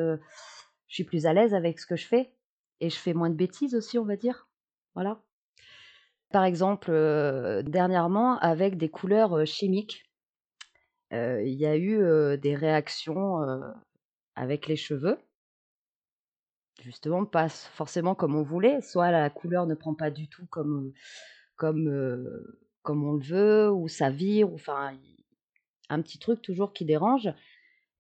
je 0.88 0.94
suis 0.94 1.04
plus 1.04 1.26
à 1.26 1.32
l'aise 1.32 1.54
avec 1.54 1.78
ce 1.78 1.86
que 1.86 1.96
je 1.96 2.06
fais 2.06 2.32
et 2.80 2.90
je 2.90 2.96
fais 2.96 3.14
moins 3.14 3.30
de 3.30 3.34
bêtises 3.34 3.74
aussi, 3.74 3.98
on 3.98 4.04
va 4.04 4.16
dire. 4.16 4.48
Voilà. 4.94 5.20
Par 6.30 6.44
exemple, 6.44 6.90
dernièrement, 7.64 8.38
avec 8.38 8.76
des 8.76 8.88
couleurs 8.88 9.46
chimiques, 9.46 10.04
il 11.12 11.54
y 11.54 11.66
a 11.66 11.76
eu 11.76 12.36
des 12.38 12.54
réactions 12.54 13.40
avec 14.34 14.66
les 14.66 14.76
cheveux. 14.76 15.18
Justement, 16.82 17.24
pas 17.24 17.48
forcément 17.48 18.14
comme 18.14 18.34
on 18.34 18.42
voulait. 18.42 18.80
Soit 18.80 19.10
la 19.10 19.30
couleur 19.30 19.66
ne 19.66 19.74
prend 19.74 19.94
pas 19.94 20.10
du 20.10 20.28
tout 20.28 20.46
comme, 20.46 20.92
comme, 21.56 22.44
comme 22.82 23.04
on 23.04 23.14
le 23.14 23.24
veut, 23.24 23.70
ou 23.70 23.88
ça 23.88 24.10
vire, 24.10 24.52
ou 24.52 24.56
enfin, 24.56 24.98
un 25.88 26.02
petit 26.02 26.18
truc 26.18 26.42
toujours 26.42 26.72
qui 26.72 26.84
dérange. 26.84 27.28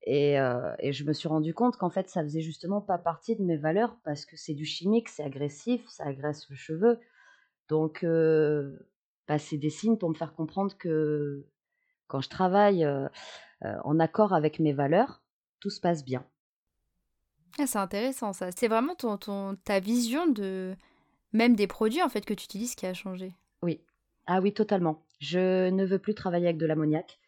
Et, 0.06 0.36
et 0.78 0.92
je 0.92 1.04
me 1.04 1.12
suis 1.12 1.28
rendu 1.28 1.52
compte 1.52 1.76
qu'en 1.76 1.90
fait, 1.90 2.08
ça 2.08 2.22
faisait 2.22 2.40
justement 2.40 2.80
pas 2.80 2.96
partie 2.96 3.34
de 3.34 3.42
mes 3.42 3.56
valeurs 3.56 3.96
parce 4.04 4.24
que 4.24 4.36
c'est 4.36 4.54
du 4.54 4.64
chimique, 4.64 5.08
c'est 5.08 5.24
agressif, 5.24 5.84
ça 5.88 6.04
agresse 6.04 6.48
le 6.48 6.54
cheveu. 6.54 7.00
Donc, 7.68 8.06
bah, 9.26 9.38
c'est 9.38 9.58
des 9.58 9.70
signes 9.70 9.98
pour 9.98 10.08
me 10.08 10.14
faire 10.14 10.34
comprendre 10.34 10.76
que 10.78 11.44
quand 12.06 12.20
je 12.20 12.28
travaille 12.28 12.88
en 13.62 13.98
accord 13.98 14.32
avec 14.32 14.60
mes 14.60 14.72
valeurs, 14.72 15.22
tout 15.58 15.70
se 15.70 15.80
passe 15.80 16.04
bien. 16.04 16.24
Ah, 17.58 17.66
c'est 17.66 17.78
intéressant 17.78 18.32
ça. 18.32 18.50
C'est 18.52 18.68
vraiment 18.68 18.94
ton, 18.94 19.16
ton, 19.16 19.56
ta 19.64 19.80
vision 19.80 20.26
de 20.26 20.76
même 21.32 21.56
des 21.56 21.66
produits 21.66 22.02
en 22.02 22.08
fait 22.08 22.24
que 22.24 22.34
tu 22.34 22.44
utilises 22.44 22.74
qui 22.74 22.86
a 22.86 22.94
changé. 22.94 23.34
Oui. 23.62 23.80
Ah 24.26 24.40
oui, 24.40 24.52
totalement. 24.52 25.04
Je 25.20 25.70
ne 25.70 25.84
veux 25.84 25.98
plus 25.98 26.14
travailler 26.14 26.46
avec 26.46 26.58
de 26.58 26.66
l'ammoniac 26.66 27.18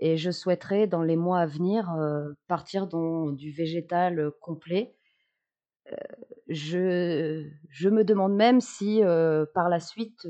et 0.00 0.16
je 0.16 0.30
souhaiterais 0.30 0.86
dans 0.86 1.02
les 1.02 1.16
mois 1.16 1.40
à 1.40 1.46
venir 1.46 1.94
partir 2.48 2.86
dans 2.86 3.30
du 3.30 3.52
végétal 3.52 4.32
complet. 4.40 4.96
je, 6.48 7.46
je 7.68 7.88
me 7.88 8.02
demande 8.02 8.34
même 8.34 8.60
si 8.60 9.02
par 9.54 9.68
la 9.68 9.78
suite 9.78 10.26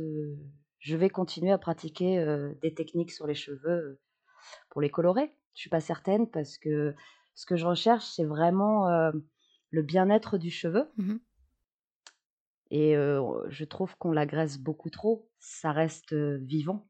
je 0.81 0.97
vais 0.97 1.09
continuer 1.09 1.53
à 1.53 1.59
pratiquer 1.59 2.25
des 2.61 2.75
techniques 2.75 3.13
sur 3.13 3.27
les 3.27 3.35
cheveux 3.35 4.01
pour 4.71 4.81
les 4.81 4.91
colorer. 4.91 5.33
Je 5.55 5.61
suis 5.61 5.71
pas 5.71 5.81
certaine 5.81 6.29
parce 6.29 6.59
que 6.59 6.95
ce 7.35 7.47
que 7.47 7.57
je 7.57 7.67
recherche, 7.67 8.05
c'est 8.05 8.25
vraiment 8.25 8.89
le 9.71 9.83
bien-être 9.83 10.37
du 10.37 10.51
cheveu. 10.51 10.91
Mmh 10.97 11.17
Et 12.71 12.95
je 12.95 13.65
trouve 13.65 13.97
qu'on 13.99 14.13
l'agresse 14.13 14.59
beaucoup 14.59 14.91
trop. 14.91 15.31
Ça 15.39 15.71
reste 15.71 16.13
vivant, 16.13 16.89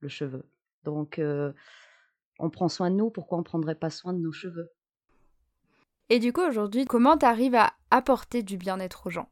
le 0.00 0.08
cheveu. 0.08 0.48
Donc, 0.84 1.20
on 2.38 2.50
prend 2.50 2.68
soin 2.68 2.90
de 2.90 2.96
nous. 2.96 3.10
Pourquoi 3.10 3.38
on 3.38 3.40
ne 3.40 3.44
prendrait 3.44 3.74
pas 3.74 3.90
soin 3.90 4.12
de 4.12 4.18
nos 4.18 4.32
cheveux? 4.32 4.72
Et 6.08 6.18
du 6.18 6.32
coup, 6.32 6.42
aujourd'hui, 6.42 6.84
comment 6.84 7.16
tu 7.16 7.26
arrives 7.26 7.54
à 7.54 7.72
apporter 7.90 8.42
du 8.42 8.56
bien-être 8.56 9.06
aux 9.06 9.10
gens? 9.10 9.28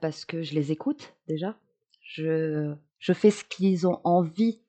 Parce 0.00 0.24
que 0.24 0.42
je 0.42 0.54
les 0.54 0.72
écoute 0.72 1.14
déjà. 1.26 1.56
Je, 2.02 2.74
je 2.98 3.12
fais 3.12 3.30
ce 3.30 3.44
qu'ils 3.44 3.86
ont 3.86 4.00
envie 4.04 4.60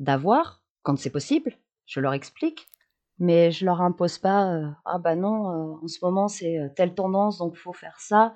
d'avoir 0.00 0.62
quand 0.82 0.98
c'est 0.98 1.10
possible. 1.10 1.56
Je 1.86 2.00
leur 2.00 2.14
explique 2.14 2.68
mais 3.18 3.50
je 3.50 3.64
leur 3.64 3.80
impose 3.80 4.18
pas 4.18 4.76
ah 4.84 4.98
bah 4.98 5.16
non 5.16 5.80
en 5.82 5.88
ce 5.88 5.98
moment 6.02 6.28
c'est 6.28 6.58
telle 6.76 6.94
tendance 6.94 7.38
donc 7.38 7.54
il 7.54 7.58
faut 7.58 7.72
faire 7.72 7.98
ça 7.98 8.34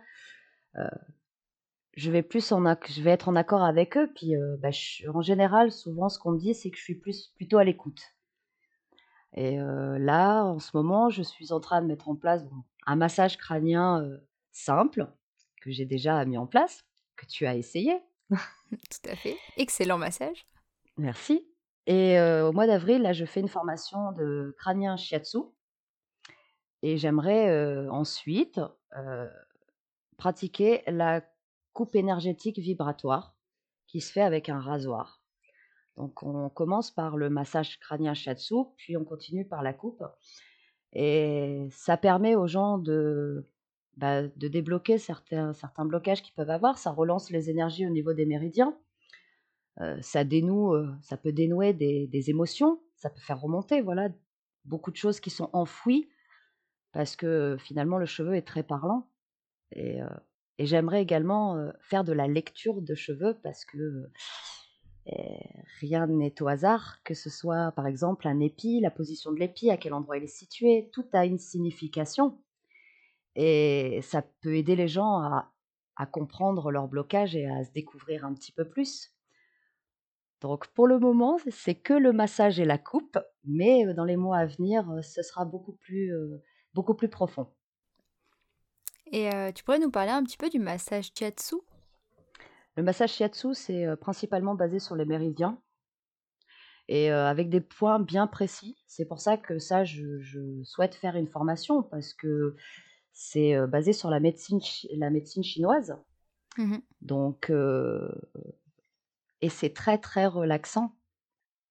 je 1.94 2.10
vais 2.10 2.22
plus 2.22 2.52
en 2.52 2.62
je 2.88 3.02
vais 3.02 3.10
être 3.10 3.28
en 3.28 3.36
accord 3.36 3.62
avec 3.62 3.96
eux 3.96 4.10
puis 4.14 4.34
bah, 4.58 4.70
en 5.12 5.22
général 5.22 5.72
souvent 5.72 6.08
ce 6.08 6.18
qu'on 6.18 6.32
me 6.32 6.38
dit 6.38 6.54
c'est 6.54 6.70
que 6.70 6.76
je 6.76 6.82
suis 6.82 6.94
plus 6.94 7.32
plutôt 7.36 7.58
à 7.58 7.64
l'écoute. 7.64 8.02
Et 9.34 9.56
là 9.56 10.44
en 10.44 10.58
ce 10.58 10.76
moment 10.76 11.10
je 11.10 11.22
suis 11.22 11.52
en 11.52 11.60
train 11.60 11.82
de 11.82 11.86
mettre 11.86 12.08
en 12.08 12.16
place 12.16 12.42
un 12.86 12.96
massage 12.96 13.36
crânien 13.36 14.04
simple 14.52 15.08
que 15.60 15.70
j'ai 15.70 15.84
déjà 15.84 16.24
mis 16.24 16.38
en 16.38 16.46
place 16.46 16.84
que 17.16 17.26
tu 17.26 17.46
as 17.46 17.54
essayé. 17.56 18.00
Tout 18.30 19.10
à 19.10 19.16
fait. 19.16 19.36
Excellent 19.56 19.98
massage. 19.98 20.46
Merci. 20.96 21.46
Et 21.86 22.20
au 22.20 22.52
mois 22.52 22.66
d'avril, 22.66 23.02
là, 23.02 23.12
je 23.12 23.24
fais 23.24 23.40
une 23.40 23.48
formation 23.48 24.12
de 24.12 24.54
crânien 24.58 24.96
shiatsu. 24.96 25.38
Et 26.82 26.96
j'aimerais 26.96 27.88
ensuite 27.88 28.60
pratiquer 30.16 30.82
la 30.86 31.20
coupe 31.72 31.94
énergétique 31.94 32.58
vibratoire 32.58 33.36
qui 33.86 34.00
se 34.00 34.12
fait 34.12 34.22
avec 34.22 34.48
un 34.48 34.60
rasoir. 34.60 35.22
Donc 35.96 36.22
on 36.22 36.48
commence 36.48 36.90
par 36.90 37.16
le 37.16 37.30
massage 37.30 37.78
crânien 37.78 38.14
shiatsu, 38.14 38.54
puis 38.76 38.96
on 38.96 39.04
continue 39.04 39.46
par 39.46 39.62
la 39.62 39.72
coupe. 39.72 40.02
Et 40.92 41.68
ça 41.70 41.96
permet 41.96 42.34
aux 42.34 42.46
gens 42.46 42.78
de, 42.78 43.48
bah, 43.96 44.22
de 44.22 44.48
débloquer 44.48 44.98
certains, 44.98 45.52
certains 45.52 45.84
blocages 45.84 46.22
qu'ils 46.22 46.34
peuvent 46.34 46.50
avoir. 46.50 46.78
Ça 46.78 46.90
relance 46.90 47.30
les 47.30 47.50
énergies 47.50 47.86
au 47.86 47.90
niveau 47.90 48.12
des 48.12 48.26
méridiens 48.26 48.76
ça 50.02 50.24
dénoue, 50.24 50.74
ça 51.00 51.16
peut 51.16 51.32
dénouer 51.32 51.72
des, 51.72 52.30
émotions, 52.30 52.80
ça 52.96 53.10
peut 53.10 53.20
faire 53.20 53.40
remonter, 53.40 53.80
voilà, 53.80 54.10
beaucoup 54.64 54.90
de 54.90 54.96
choses 54.96 55.20
qui 55.20 55.30
sont 55.30 55.48
enfouies 55.52 56.08
parce 56.92 57.16
que 57.16 57.56
finalement 57.58 57.98
le 57.98 58.06
cheveu 58.06 58.34
est 58.34 58.46
très 58.46 58.62
parlant. 58.62 59.08
Et, 59.72 60.00
j'aimerais 60.66 61.02
également 61.02 61.70
faire 61.80 62.04
de 62.04 62.12
la 62.12 62.26
lecture 62.28 62.82
de 62.82 62.94
cheveux 62.94 63.38
parce 63.42 63.64
que 63.64 64.10
rien 65.80 66.06
n'est 66.06 66.40
au 66.42 66.48
hasard, 66.48 67.02
que 67.04 67.14
ce 67.14 67.30
soit 67.30 67.72
par 67.72 67.86
exemple 67.86 68.28
un 68.28 68.40
épi, 68.40 68.80
la 68.80 68.90
position 68.90 69.32
de 69.32 69.38
l'épi, 69.38 69.70
à 69.70 69.76
quel 69.76 69.92
endroit 69.94 70.18
il 70.18 70.24
est 70.24 70.26
situé, 70.26 70.90
tout 70.92 71.06
a 71.12 71.24
une 71.24 71.38
signification. 71.38 72.38
Et 73.34 74.00
ça 74.02 74.22
peut 74.40 74.56
aider 74.56 74.76
les 74.76 74.88
gens 74.88 75.20
à 75.96 76.06
comprendre 76.06 76.70
leur 76.70 76.88
blocage 76.88 77.36
et 77.36 77.46
à 77.46 77.64
se 77.64 77.72
découvrir 77.72 78.24
un 78.24 78.34
petit 78.34 78.52
peu 78.52 78.68
plus. 78.68 79.12
Donc 80.40 80.68
pour 80.68 80.86
le 80.86 80.98
moment, 80.98 81.38
c'est 81.50 81.74
que 81.74 81.92
le 81.92 82.12
massage 82.12 82.58
et 82.58 82.64
la 82.64 82.78
coupe, 82.78 83.18
mais 83.44 83.92
dans 83.94 84.04
les 84.04 84.16
mois 84.16 84.38
à 84.38 84.46
venir, 84.46 84.86
ce 85.02 85.22
sera 85.22 85.44
beaucoup 85.44 85.72
plus, 85.74 86.12
beaucoup 86.72 86.94
plus 86.94 87.08
profond. 87.08 87.46
Et 89.12 89.28
tu 89.54 89.64
pourrais 89.64 89.78
nous 89.78 89.90
parler 89.90 90.10
un 90.10 90.22
petit 90.22 90.36
peu 90.36 90.48
du 90.48 90.58
massage 90.58 91.10
shiatsu 91.16 91.56
Le 92.76 92.82
massage 92.82 93.12
shiatsu, 93.12 93.54
c'est 93.54 93.86
principalement 94.00 94.54
basé 94.54 94.78
sur 94.78 94.94
les 94.94 95.04
méridiens 95.04 95.60
et 96.88 97.10
avec 97.10 97.50
des 97.50 97.60
points 97.60 98.00
bien 98.00 98.26
précis. 98.26 98.76
C'est 98.86 99.06
pour 99.06 99.20
ça 99.20 99.36
que 99.36 99.58
ça, 99.58 99.84
je, 99.84 100.62
souhaite 100.64 100.94
faire 100.94 101.16
une 101.16 101.28
formation 101.28 101.82
parce 101.82 102.14
que 102.14 102.54
c'est 103.12 103.56
basé 103.66 103.92
sur 103.92 104.10
la 104.10 104.20
médecine, 104.20 104.60
la 104.96 105.10
médecine 105.10 105.42
chinoise. 105.42 105.96
Mmh 106.56 106.78
Donc, 107.00 107.50
et 109.42 109.48
c'est 109.48 109.72
très 109.72 109.98
très 109.98 110.26
relaxant. 110.26 110.94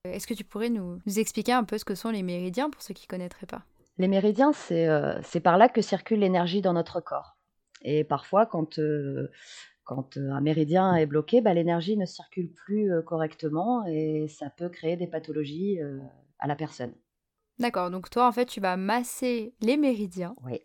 Euh, 0.07 0.11
est-ce 0.11 0.27
que 0.27 0.33
tu 0.33 0.43
pourrais 0.43 0.69
nous, 0.69 0.99
expliquer 1.17 1.53
un 1.53 1.63
peu 1.63 1.77
ce 1.77 1.85
que 1.85 1.95
sont 1.95 2.09
les 2.09 2.23
méridiens 2.23 2.69
pour 2.69 2.81
ceux 2.81 2.93
qui 2.93 3.05
ne 3.05 3.09
connaîtraient 3.09 3.47
pas? 3.47 3.63
Les 3.99 4.07
méridiens, 4.07 4.51
euh, 4.71 5.19
c'est 5.23 5.39
par 5.39 5.57
là 5.57 5.69
que 5.69 5.81
circule 5.81 6.19
l'énergie 6.19 6.61
dans 6.61 6.73
notre 6.73 7.01
corps. 7.01 7.37
Et 7.83 8.03
parfois, 8.03 8.47
quand, 8.47 8.79
euh, 8.79 9.29
quand 9.83 10.17
un 10.17 10.41
méridien 10.41 10.95
est 10.95 11.05
bloqué, 11.05 11.41
bah, 11.41 11.53
l'énergie 11.53 11.95
ne 11.97 12.05
circule 12.05 12.51
plus 12.51 12.91
correctement 13.05 13.85
et 13.85 14.27
ça 14.27 14.49
peut 14.49 14.69
créer 14.69 14.95
des 14.97 15.07
pathologies 15.07 15.79
à 16.39 16.47
la 16.47 16.55
personne. 16.55 16.93
D'accord, 17.59 17.91
donc 17.91 18.09
toi, 18.09 18.27
en 18.27 18.31
fait, 18.31 18.45
tu 18.45 18.59
vas 18.59 18.77
masser 18.77 19.53
les 19.61 19.77
méridiens. 19.77 20.35
Oui. 20.43 20.59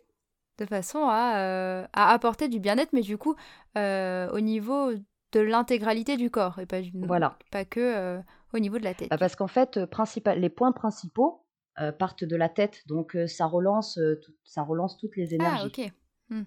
De 0.57 0.65
façon 0.65 0.99
à, 1.03 1.87
à 1.93 2.13
apporter 2.13 2.47
du 2.47 2.59
bien-être, 2.59 2.93
mais 2.93 3.01
du 3.01 3.17
coup, 3.17 3.35
au 3.75 4.39
niveau 4.39 4.93
de 5.35 5.41
l'intégralité 5.41 6.17
du 6.17 6.31
corps 6.31 6.59
et 6.59 6.65
pas, 6.65 6.79
voilà. 6.93 7.37
pas 7.51 7.65
que 7.65 7.79
euh, 7.79 8.19
au 8.53 8.59
niveau 8.59 8.79
de 8.79 8.83
la 8.83 8.93
tête. 8.93 9.09
Bah, 9.09 9.17
parce 9.17 9.35
qu'en 9.35 9.47
fait, 9.47 9.77
euh, 9.77 10.33
les 10.35 10.49
points 10.49 10.71
principaux 10.71 11.44
euh, 11.79 11.91
partent 11.91 12.23
de 12.23 12.35
la 12.35 12.49
tête, 12.49 12.83
donc 12.87 13.17
ça, 13.27 13.45
relance, 13.45 13.99
ça 14.43 14.63
relance 14.63 14.97
toutes 14.97 15.15
les 15.15 15.33
énergies. 15.33 15.71
Ah, 15.77 15.83
ok. 15.83 15.91
Hmm. 16.29 16.43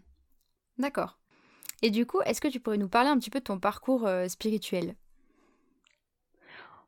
D'accord. 0.78 1.18
Et 1.82 1.90
du 1.90 2.06
coup, 2.06 2.20
est-ce 2.22 2.40
que 2.40 2.48
tu 2.48 2.60
pourrais 2.60 2.78
nous 2.78 2.88
parler 2.88 3.10
un 3.10 3.18
petit 3.18 3.30
peu 3.30 3.38
de 3.38 3.44
ton 3.44 3.60
parcours 3.60 4.08
spirituel? 4.28 4.96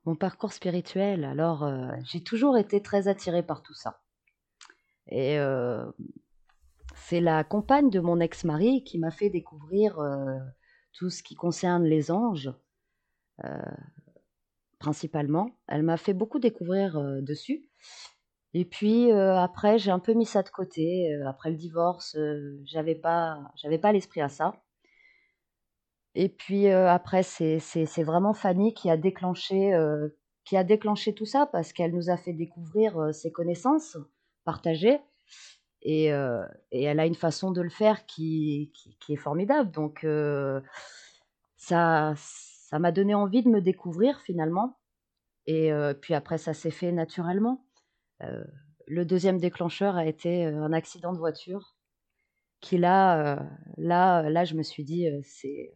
Mon 0.05 0.17
parcours 0.17 0.53
spirituel, 0.53 1.25
alors 1.25 1.71
j'ai 2.05 2.25
toujours 2.25 2.59
été 2.59 2.83
très 2.83 3.07
attirée 3.07 3.45
par 3.45 3.63
tout 3.63 3.75
ça. 3.75 4.03
Et 5.07 5.39
c'est 6.97 7.21
la 7.21 7.45
compagne 7.45 7.91
de 7.91 8.01
mon 8.01 8.19
ex-mari 8.19 8.83
qui 8.83 8.99
m'a 8.99 9.13
fait 9.13 9.31
découvrir 9.31 9.97
tout 10.93 11.11
ce 11.11 11.23
qui 11.23 11.35
concerne 11.35 11.85
les 11.85 12.11
anges, 12.11 12.53
euh, 13.45 13.59
principalement. 14.79 15.51
Elle 15.67 15.83
m'a 15.83 15.97
fait 15.97 16.15
beaucoup 16.15 16.39
découvrir 16.39 16.97
euh, 16.97 17.21
dessus. 17.21 17.69
Et 18.53 18.65
puis 18.65 19.13
euh, 19.13 19.37
après, 19.39 19.79
j'ai 19.79 19.91
un 19.91 20.01
peu 20.01 20.13
mis 20.13 20.27
ça 20.27 20.43
de 20.43 20.49
côté. 20.49 21.15
après 21.27 21.51
le 21.51 21.57
divorce, 21.57 22.17
j'avais 22.65 22.95
pas, 22.95 23.39
j'avais 23.57 23.79
pas 23.79 23.93
l'esprit 23.93 24.21
à 24.21 24.29
ça. 24.29 24.55
Et 26.17 26.29
puis 26.29 26.69
après, 26.69 27.23
c'est 27.23 28.03
vraiment 28.03 28.35
Fanny 28.35 28.75
qui 28.75 28.91
a 28.91 28.97
déclenché, 28.97 29.73
qui 30.45 30.57
a 30.57 30.65
déclenché 30.65 31.15
tout 31.15 31.27
ça 31.27 31.47
parce 31.47 31.73
qu'elle 31.73 31.95
nous 31.95 32.11
a 32.11 32.17
fait 32.17 32.33
découvrir 32.33 33.15
ses 33.15 33.31
connaissances 33.31 33.97
partagées 34.45 35.01
et, 35.83 36.07
et, 36.07 36.83
elle 36.83 36.99
a 37.01 37.07
une 37.07 37.15
façon 37.15 37.53
de 37.53 37.63
le 37.63 37.71
faire 37.71 38.07
qui, 38.07 38.73
qui, 38.99 39.13
est 39.13 39.17
formidable. 39.17 39.71
Donc 39.71 40.05
ça 41.57 42.15
ça 42.17 42.79
m'a 42.81 42.93
donné 42.93 43.15
envie 43.15 43.43
de 43.45 43.49
me 43.49 43.61
découvrir 43.61 44.21
finalement. 44.21 44.79
Et 45.47 45.71
puis 46.01 46.15
après, 46.15 46.39
ça 46.39 46.55
s'est 46.55 46.71
fait 46.73 46.91
naturellement. 46.91 47.65
Le 48.87 49.05
deuxième 49.05 49.39
déclencheur 49.39 49.97
a 49.97 50.07
été 50.07 50.45
un 50.45 50.73
accident 50.73 51.13
de 51.13 51.19
voiture 51.19 51.77
qui 52.61 52.77
là, 52.77 53.47
là, 53.79 54.29
là, 54.29 54.45
je 54.45 54.55
me 54.55 54.63
suis 54.63 54.85
dit, 54.85 55.09
c'est 55.23 55.73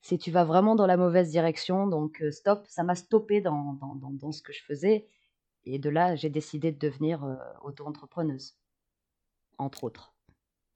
c'est 0.00 0.18
tu 0.18 0.30
vas 0.30 0.44
vraiment 0.44 0.74
dans 0.74 0.86
la 0.86 0.98
mauvaise 0.98 1.30
direction, 1.30 1.86
donc 1.86 2.22
stop. 2.30 2.66
Ça 2.68 2.82
m'a 2.82 2.94
stoppé 2.94 3.40
dans, 3.40 3.78
dans, 3.80 4.10
dans, 4.10 4.32
ce 4.32 4.42
que 4.42 4.52
je 4.52 4.62
faisais. 4.62 5.08
Et 5.64 5.78
de 5.78 5.88
là, 5.88 6.14
j'ai 6.14 6.28
décidé 6.28 6.72
de 6.72 6.78
devenir 6.78 7.26
auto-entrepreneuse, 7.62 8.54
entre 9.56 9.84
autres. 9.84 10.14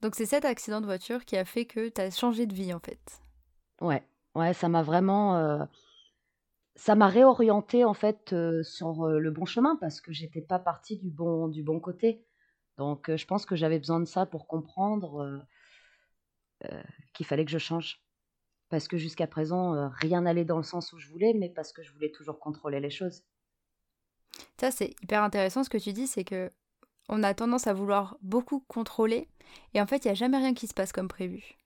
Donc 0.01 0.15
c'est 0.15 0.25
cet 0.25 0.47
accident 0.47 0.81
de 0.81 0.87
voiture 0.87 1.27
qui 1.27 1.37
a 1.37 1.45
fait 1.45 1.67
que 1.67 1.91
tu 1.91 2.01
as 2.01 2.11
changé 2.11 2.47
de 2.47 2.55
vie 2.55 2.73
en 2.73 2.81
fait. 2.81 3.21
Ouais, 3.83 4.03
ouais, 4.35 4.55
ça 4.55 4.69
m'a 4.69 4.83
vraiment... 4.83 5.69
ça 6.79 6.95
m'a 6.95 7.09
réorienté 7.09 7.85
en 7.85 7.95
fait 7.95 8.35
sur 8.63 9.07
le 9.07 9.31
bon 9.31 9.45
chemin 9.45 9.77
parce 9.77 10.01
que 10.01 10.13
j'étais 10.13 10.41
pas 10.41 10.59
partie 10.59 10.97
du 10.97 11.11
bon, 11.11 11.49
du 11.49 11.63
bon 11.63 11.81
côté. 11.81 12.25
Donc 12.79 13.15
je 13.15 13.27
pense 13.27 13.45
que 13.45 13.57
j'avais 13.57 13.79
besoin 13.79 14.01
de 14.01 14.07
ça 14.07 14.25
pour 14.25 14.47
comprendre 14.47 15.45
qu'il 17.13 17.27
fallait 17.27 17.45
que 17.45 17.51
je 17.51 17.59
change 17.59 18.01
parce 18.69 18.89
que 18.89 18.97
jusqu'à 18.97 19.27
présent, 19.27 19.75
euh, 19.75 19.89
rien 19.89 20.23
n'allait 20.23 20.45
dans 20.45 20.57
le 20.57 20.63
sens 20.63 20.93
où 20.93 20.99
je 20.99 21.09
voulais, 21.09 21.33
mais 21.35 21.49
parce 21.49 21.73
que 21.73 21.83
je 21.83 21.93
voulais 21.93 22.11
toujours 22.11 22.39
contrôler 22.39 22.81
les 22.81 22.91
choses. 22.91 23.23
Ça, 24.61 24.71
c'est 24.71 24.95
hyper 25.03 25.23
intéressant 25.23 25.65
ce 25.65 25.71
que 25.71 25.79
tu 25.79 25.93
dis, 25.93 26.07
c'est 26.07 26.25
que 26.25 26.51
on 27.09 27.23
a 27.23 27.33
tendance 27.33 27.67
à 27.67 27.73
vouloir 27.73 28.19
beaucoup 28.21 28.61
contrôler, 28.69 29.29
et 29.73 29.81
en 29.81 29.87
fait, 29.87 30.05
il 30.05 30.09
n'y 30.09 30.13
a 30.13 30.15
jamais 30.15 30.37
rien 30.37 30.53
qui 30.53 30.67
se 30.67 30.75
passe 30.75 30.93
comme 30.93 31.09
prévu. 31.09 31.57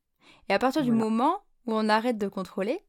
Et 0.49 0.52
à 0.52 0.59
partir 0.59 0.83
du 0.83 0.92
moment 0.92 1.42
où 1.66 1.73
on 1.75 1.88
arrête 1.88 2.19
de 2.19 2.28
contrôler, 2.28 2.81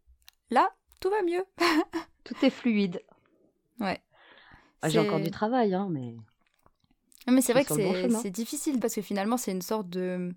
là, 0.51 0.69
tout 0.99 1.09
va 1.09 1.23
mieux. 1.23 1.43
tout 2.23 2.35
est 2.43 2.49
fluide. 2.49 3.01
Ouais. 3.79 4.01
Ah, 4.81 4.89
j'ai 4.89 4.99
encore 4.99 5.19
du 5.19 5.31
travail, 5.31 5.73
hein, 5.73 5.87
mais. 5.89 6.15
mais 7.27 7.41
c'est 7.41 7.53
vrai 7.53 7.63
que 7.63 7.73
c'est 8.21 8.31
difficile 8.31 8.79
parce 8.79 8.95
que 8.95 9.01
finalement, 9.01 9.37
c'est 9.37 9.51
une 9.51 9.61
sorte 9.61 9.89
de. 9.89 10.33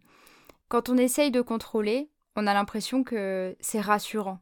Quand 0.68 0.88
on 0.88 0.96
essaye 0.96 1.30
de 1.30 1.40
contrôler, 1.40 2.10
on 2.36 2.46
a 2.46 2.54
l'impression 2.54 3.02
que 3.02 3.56
c'est 3.60 3.80
rassurant. 3.80 4.40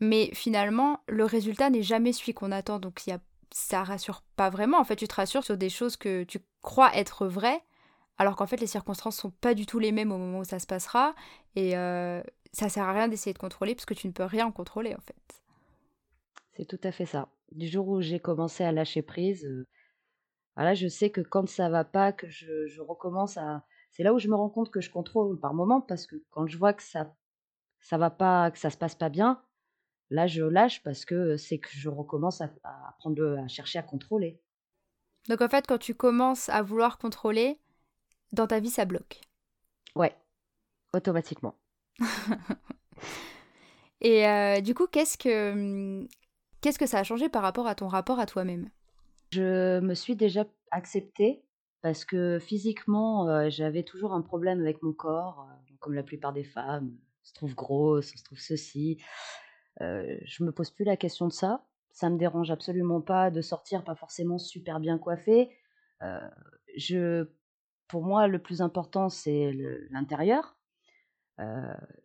Mais 0.00 0.30
finalement, 0.34 1.00
le 1.08 1.24
résultat 1.24 1.70
n'est 1.70 1.82
jamais 1.82 2.12
celui 2.12 2.34
qu'on 2.34 2.52
attend, 2.52 2.78
donc 2.78 3.06
y 3.06 3.12
a, 3.12 3.18
ça 3.50 3.82
rassure 3.82 4.22
pas 4.36 4.50
vraiment. 4.50 4.78
En 4.78 4.84
fait, 4.84 4.96
tu 4.96 5.08
te 5.08 5.14
rassures 5.14 5.44
sur 5.44 5.56
des 5.56 5.70
choses 5.70 5.96
que 5.96 6.24
tu 6.24 6.40
crois 6.60 6.94
être 6.94 7.26
vraies, 7.26 7.62
alors 8.18 8.36
qu'en 8.36 8.46
fait, 8.46 8.60
les 8.60 8.66
circonstances 8.66 9.16
sont 9.16 9.30
pas 9.30 9.54
du 9.54 9.66
tout 9.66 9.78
les 9.78 9.92
mêmes 9.92 10.12
au 10.12 10.18
moment 10.18 10.40
où 10.40 10.44
ça 10.44 10.58
se 10.58 10.66
passera, 10.66 11.14
et 11.54 11.76
euh, 11.76 12.22
ça 12.52 12.68
sert 12.68 12.84
à 12.84 12.92
rien 12.92 13.08
d'essayer 13.08 13.32
de 13.32 13.38
contrôler, 13.38 13.74
parce 13.74 13.86
que 13.86 13.94
tu 13.94 14.06
ne 14.06 14.12
peux 14.12 14.24
rien 14.24 14.50
contrôler, 14.50 14.94
en 14.94 15.00
fait. 15.00 15.42
C'est 16.56 16.66
tout 16.66 16.80
à 16.82 16.92
fait 16.92 17.06
ça. 17.06 17.28
Du 17.52 17.68
jour 17.68 17.86
où 17.88 18.00
j'ai 18.00 18.18
commencé 18.18 18.64
à 18.64 18.72
lâcher 18.72 19.02
prise, 19.02 19.44
euh, 19.44 19.66
voilà, 20.56 20.74
je 20.74 20.88
sais 20.88 21.10
que 21.10 21.20
quand 21.20 21.48
ça 21.48 21.68
va 21.68 21.84
pas, 21.84 22.12
que 22.12 22.28
je 22.28 22.80
recommence 22.80 23.36
à, 23.36 23.64
c'est 23.96 24.02
là 24.02 24.12
où 24.12 24.18
je 24.18 24.28
me 24.28 24.34
rends 24.34 24.50
compte 24.50 24.70
que 24.70 24.82
je 24.82 24.90
contrôle 24.90 25.40
par 25.40 25.54
moment 25.54 25.80
parce 25.80 26.06
que 26.06 26.16
quand 26.30 26.46
je 26.46 26.58
vois 26.58 26.74
que 26.74 26.82
ça 26.82 27.14
ça 27.80 27.98
va 27.98 28.10
pas, 28.10 28.50
que 28.50 28.58
ça 28.58 28.68
se 28.70 28.76
passe 28.76 28.94
pas 28.94 29.08
bien, 29.08 29.42
là 30.10 30.26
je 30.26 30.42
lâche 30.42 30.82
parce 30.82 31.04
que 31.04 31.36
c'est 31.36 31.58
que 31.58 31.70
je 31.70 31.88
recommence 31.88 32.40
à, 32.40 32.50
à, 32.64 32.94
à 32.98 33.48
chercher 33.48 33.78
à 33.78 33.82
contrôler. 33.82 34.40
Donc 35.28 35.40
en 35.40 35.48
fait, 35.48 35.66
quand 35.66 35.78
tu 35.78 35.94
commences 35.94 36.48
à 36.50 36.62
vouloir 36.62 36.98
contrôler, 36.98 37.58
dans 38.32 38.46
ta 38.46 38.60
vie 38.60 38.70
ça 38.70 38.84
bloque. 38.84 39.20
Ouais, 39.94 40.14
automatiquement. 40.92 41.54
Et 44.02 44.26
euh, 44.26 44.60
du 44.60 44.74
coup, 44.74 44.86
qu'est-ce 44.86 45.16
que 45.16 45.52
hum, 45.52 46.08
qu'est-ce 46.66 46.80
que 46.80 46.86
ça 46.86 46.98
a 46.98 47.04
changé 47.04 47.28
par 47.28 47.42
rapport 47.42 47.68
à 47.68 47.76
ton 47.76 47.86
rapport 47.86 48.18
à 48.18 48.26
toi-même? 48.26 48.70
Je 49.30 49.78
me 49.78 49.94
suis 49.94 50.16
déjà 50.16 50.46
acceptée 50.72 51.44
parce 51.80 52.04
que 52.04 52.40
physiquement, 52.40 53.48
j'avais 53.50 53.84
toujours 53.84 54.12
un 54.12 54.20
problème 54.20 54.60
avec 54.60 54.82
mon 54.82 54.92
corps, 54.92 55.46
comme 55.78 55.94
la 55.94 56.02
plupart 56.02 56.32
des 56.32 56.42
femmes. 56.42 56.90
On 57.22 57.24
se 57.24 57.34
trouve 57.34 57.54
grosse, 57.54 58.12
on 58.12 58.18
se 58.18 58.24
trouve 58.24 58.40
ceci. 58.40 59.00
je 59.78 60.42
me 60.42 60.50
pose 60.50 60.72
plus 60.72 60.84
la 60.84 60.96
question 60.96 61.28
de 61.28 61.32
ça. 61.32 61.64
Ça 61.92 62.10
me 62.10 62.18
dérange 62.18 62.50
absolument 62.50 63.00
pas 63.00 63.30
de 63.30 63.42
sortir, 63.42 63.84
pas 63.84 63.94
forcément 63.94 64.38
super 64.38 64.80
bien 64.80 64.98
coiffée. 64.98 65.50
je, 66.76 67.28
pour 67.86 68.02
moi, 68.02 68.26
le 68.26 68.40
plus 68.40 68.60
important, 68.60 69.08
c'est 69.08 69.52
l'intérieur. 69.90 70.56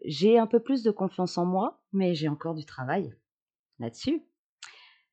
j'ai 0.06 0.38
un 0.38 0.45
peu 0.45 0.60
plus 0.60 0.84
de 0.84 0.91
confiance 0.91 1.39
en 1.39 1.47
moi, 1.47 1.82
mais 1.93 2.13
j'ai 2.13 2.30
encore 2.30 2.54
du 2.54 2.65
travail 2.65 3.12
là-dessus. 3.80 4.24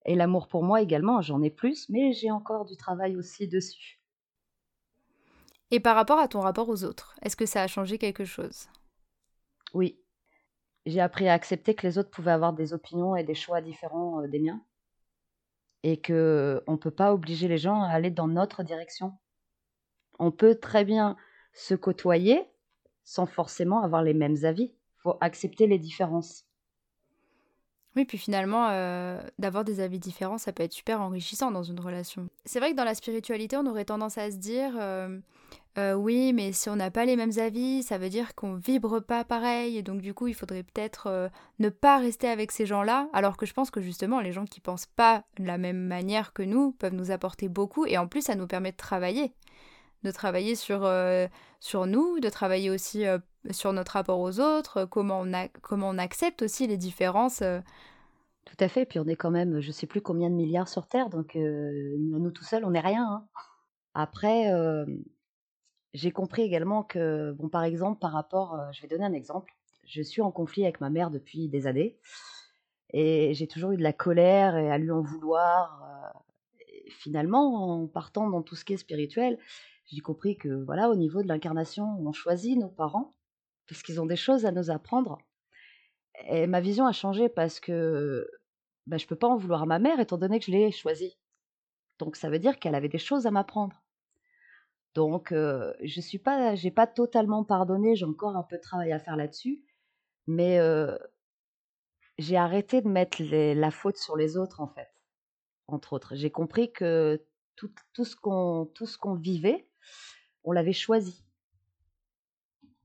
Et 0.09 0.15
l'amour 0.15 0.49
pour 0.49 0.65
moi 0.65 0.81
également, 0.81 1.21
j'en 1.21 1.43
ai 1.43 1.51
plus, 1.51 1.87
mais 1.91 2.15
j'ai 2.15 2.31
encore 2.31 2.65
du 2.65 2.79
travail 2.79 3.15
aussi 3.15 3.47
dessus. 3.47 4.01
Et 5.71 5.81
par 5.81 5.95
rapport 5.95 6.19
à 6.19 6.29
ton 6.29 6.41
rapport 6.41 6.71
aux 6.71 6.83
autres, 6.83 7.15
est-ce 7.21 7.37
que 7.37 7.45
ça 7.45 7.63
a 7.63 7.67
changé 7.67 7.99
quelque 7.99 8.25
chose? 8.25 8.69
Oui. 9.75 10.01
J'ai 10.87 11.01
appris 11.01 11.29
à 11.29 11.35
accepter 11.35 11.75
que 11.75 11.87
les 11.87 11.99
autres 11.99 12.09
pouvaient 12.09 12.31
avoir 12.31 12.55
des 12.55 12.73
opinions 12.73 13.17
et 13.17 13.23
des 13.23 13.35
choix 13.35 13.61
différents 13.61 14.23
euh, 14.23 14.29
des 14.29 14.39
miens. 14.39 14.65
Et 15.83 16.01
que 16.01 16.65
on 16.67 16.73
ne 16.73 16.79
peut 16.79 16.91
pas 16.91 17.13
obliger 17.13 17.47
les 17.47 17.59
gens 17.59 17.83
à 17.83 17.89
aller 17.89 18.11
dans 18.11 18.29
notre 18.29 18.63
direction. 18.63 19.13
On 20.19 20.31
peut 20.31 20.55
très 20.55 20.87
bien 20.87 21.19
se 21.53 21.75
côtoyer 21.75 22.49
sans 23.05 23.27
forcément 23.27 23.83
avoir 23.83 24.03
les 24.03 24.15
mêmes 24.15 24.43
avis. 24.45 24.73
Il 24.73 25.01
faut 25.03 25.19
accepter 25.21 25.67
les 25.67 25.79
différences. 25.79 26.48
Oui, 27.99 28.05
puis 28.05 28.17
finalement, 28.17 28.69
euh, 28.71 29.21
d'avoir 29.41 29.65
des 29.65 29.81
avis 29.81 29.99
différents, 29.99 30.39
ça 30.39 30.53
peut 30.53 30.63
être 30.63 30.73
super 30.73 31.01
enrichissant 31.01 31.51
dans 31.51 31.65
une 31.65 31.81
relation. 31.81 32.29
C'est 32.45 32.61
vrai 32.61 32.71
que 32.71 32.77
dans 32.77 32.85
la 32.85 32.95
spiritualité, 32.95 33.57
on 33.57 33.67
aurait 33.67 33.87
tendance 33.87 34.19
à 34.19 34.31
se 34.31 34.37
dire, 34.37 34.71
euh, 34.79 35.19
euh, 35.79 35.95
oui, 35.95 36.33
mais 36.33 36.53
si 36.53 36.69
on 36.69 36.77
n'a 36.77 36.93
pas 36.93 37.05
les 37.05 37.17
mêmes 37.17 37.37
avis, 37.39 37.83
ça 37.83 37.99
veut 37.99 38.09
dire 38.09 38.37
qu'on 38.37 38.55
vibre 38.55 39.01
pas 39.01 39.25
pareil, 39.25 39.77
et 39.79 39.83
donc 39.83 40.01
du 40.01 40.15
coup, 40.15 40.29
il 40.29 40.35
faudrait 40.35 40.63
peut-être 40.63 41.29
ne 41.59 41.71
pas 41.71 41.99
rester 41.99 42.29
avec 42.29 42.53
ces 42.53 42.67
gens-là, 42.67 43.09
alors 43.13 43.37
que 43.37 43.47
je 43.47 43.53
pense 43.53 43.73
que 43.73 43.81
justement, 43.81 44.21
les 44.21 44.31
gens 44.31 44.45
qui 44.45 44.61
pensent 44.61 44.87
pas 44.87 45.25
de 45.41 45.45
la 45.45 45.59
même 45.59 45.85
manière 45.85 46.33
que 46.33 46.45
nous 46.45 46.71
peuvent 46.71 46.95
nous 46.95 47.11
apporter 47.11 47.49
beaucoup, 47.49 47.85
et 47.85 47.99
en 47.99 48.07
plus, 48.07 48.23
ça 48.23 48.37
nous 48.37 48.47
permet 48.47 48.71
de 48.71 48.77
travailler 48.77 49.33
de 50.05 50.11
travailler 50.11 50.55
sur, 50.55 50.91
sur 51.61 51.87
nous, 51.87 52.21
de 52.21 52.29
travailler 52.29 52.71
aussi 52.71 53.05
sur 53.51 53.73
notre 53.73 53.93
rapport 53.93 54.21
aux 54.21 54.41
autres, 54.41 54.85
comment 54.85 55.21
on, 55.21 55.33
a, 55.33 55.49
comment 55.63 55.89
on 55.89 55.99
accepte 55.99 56.43
aussi 56.43 56.67
les 56.67 56.77
différences. 56.77 57.43
Tout 58.45 58.57
à 58.61 58.69
fait, 58.69 58.87
puis 58.87 58.99
on 58.99 59.07
est 59.07 59.17
quand 59.17 59.31
même, 59.31 59.61
je 59.61 59.73
sais 59.73 59.87
plus 59.87 60.01
combien 60.01 60.31
de 60.31 60.35
milliards 60.35 60.69
sur 60.69 60.87
Terre, 60.87 61.11
donc 61.11 61.35
nous 61.35 62.31
tout 62.31 62.45
seuls, 62.45 62.65
on 62.65 62.71
n'est 62.71 62.81
rien. 62.81 63.07
Hein. 63.07 63.27
Après, 63.95 64.53
j'ai 65.95 66.11
compris 66.13 66.43
également 66.43 66.83
que, 66.83 67.33
bon, 67.33 67.49
par 67.49 67.65
exemple, 67.65 67.99
par 67.99 68.13
rapport, 68.13 68.59
je 68.73 68.83
vais 68.83 68.89
donner 68.89 69.05
un 69.05 69.13
exemple, 69.13 69.53
je 69.85 70.03
suis 70.03 70.23
en 70.23 70.31
conflit 70.31 70.63
avec 70.63 70.81
ma 70.81 70.91
mère 70.91 71.11
depuis 71.11 71.49
des 71.49 71.67
années, 71.67 71.99
et 72.91 73.35
j'ai 73.35 73.47
toujours 73.47 73.73
eu 73.73 73.77
de 73.77 73.83
la 73.83 73.93
colère 73.93 74.57
et 74.57 74.71
à 74.71 74.79
lui 74.79 74.91
en 74.91 75.03
vouloir. 75.03 75.88
Finalement, 76.91 77.83
en 77.83 77.87
partant 77.87 78.29
dans 78.29 78.43
tout 78.43 78.57
ce 78.57 78.65
qui 78.65 78.75
est 78.75 78.79
spirituel, 78.79 79.39
j'ai 79.87 80.01
compris 80.01 80.37
que 80.37 80.65
voilà, 80.65 80.91
au 80.91 80.95
niveau 80.95 81.23
de 81.23 81.29
l'incarnation, 81.29 81.85
on 82.01 82.13
choisit 82.13 82.59
nos 82.59 82.69
parents 82.69 83.15
parce 83.69 83.83
qu'ils 83.83 84.01
ont 84.01 84.07
des 84.07 84.17
choses 84.17 84.47
à 84.47 84.53
nous 84.53 84.71
apprendre. 84.71 85.19
Et 86.29 86.47
ma 86.47 86.61
vision 86.61 86.87
a 86.87 86.93
changé 86.93 87.29
parce 87.29 87.61
que 87.61 88.29
bah, 88.87 88.97
je 88.97 89.05
ne 89.05 89.09
peux 89.09 89.17
pas 89.17 89.29
en 89.29 89.37
vouloir 89.37 89.63
à 89.63 89.67
ma 89.67 89.79
mère 89.79 90.01
étant 90.01 90.19
donné 90.19 90.39
que 90.39 90.47
je 90.47 90.51
l'ai 90.51 90.71
choisie. 90.73 91.17
Donc 91.99 92.17
ça 92.17 92.31
veut 92.31 92.39
dire 92.39 92.59
qu'elle 92.59 92.75
avait 92.75 92.89
des 92.89 92.99
choses 92.99 93.27
à 93.27 93.31
m'apprendre. 93.31 93.83
Donc 94.95 95.33
je 95.33 96.01
suis 96.01 96.19
pas, 96.19 96.55
j'ai 96.55 96.71
pas 96.71 96.87
totalement 96.87 97.45
pardonné, 97.45 97.95
j'ai 97.95 98.05
encore 98.05 98.37
un 98.37 98.43
peu 98.43 98.57
de 98.57 98.63
travail 98.63 98.93
à 98.93 98.99
faire 98.99 99.17
là-dessus, 99.17 99.63
mais 100.27 100.59
j'ai 102.19 102.37
arrêté 102.37 102.83
de 102.83 102.89
mettre 102.89 103.23
la 103.23 103.71
faute 103.71 103.97
sur 103.97 104.17
les 104.17 104.37
autres 104.37 104.61
en 104.61 104.67
fait, 104.67 104.91
entre 105.69 105.93
autres. 105.93 106.15
J'ai 106.17 106.31
compris 106.31 106.73
que 106.73 107.23
tout, 107.57 108.05
ce 108.05 108.17
qu'on 108.17 109.15
vivait, 109.15 109.69
on 110.45 110.53
l'avait 110.53 110.73
choisi. 110.73 111.25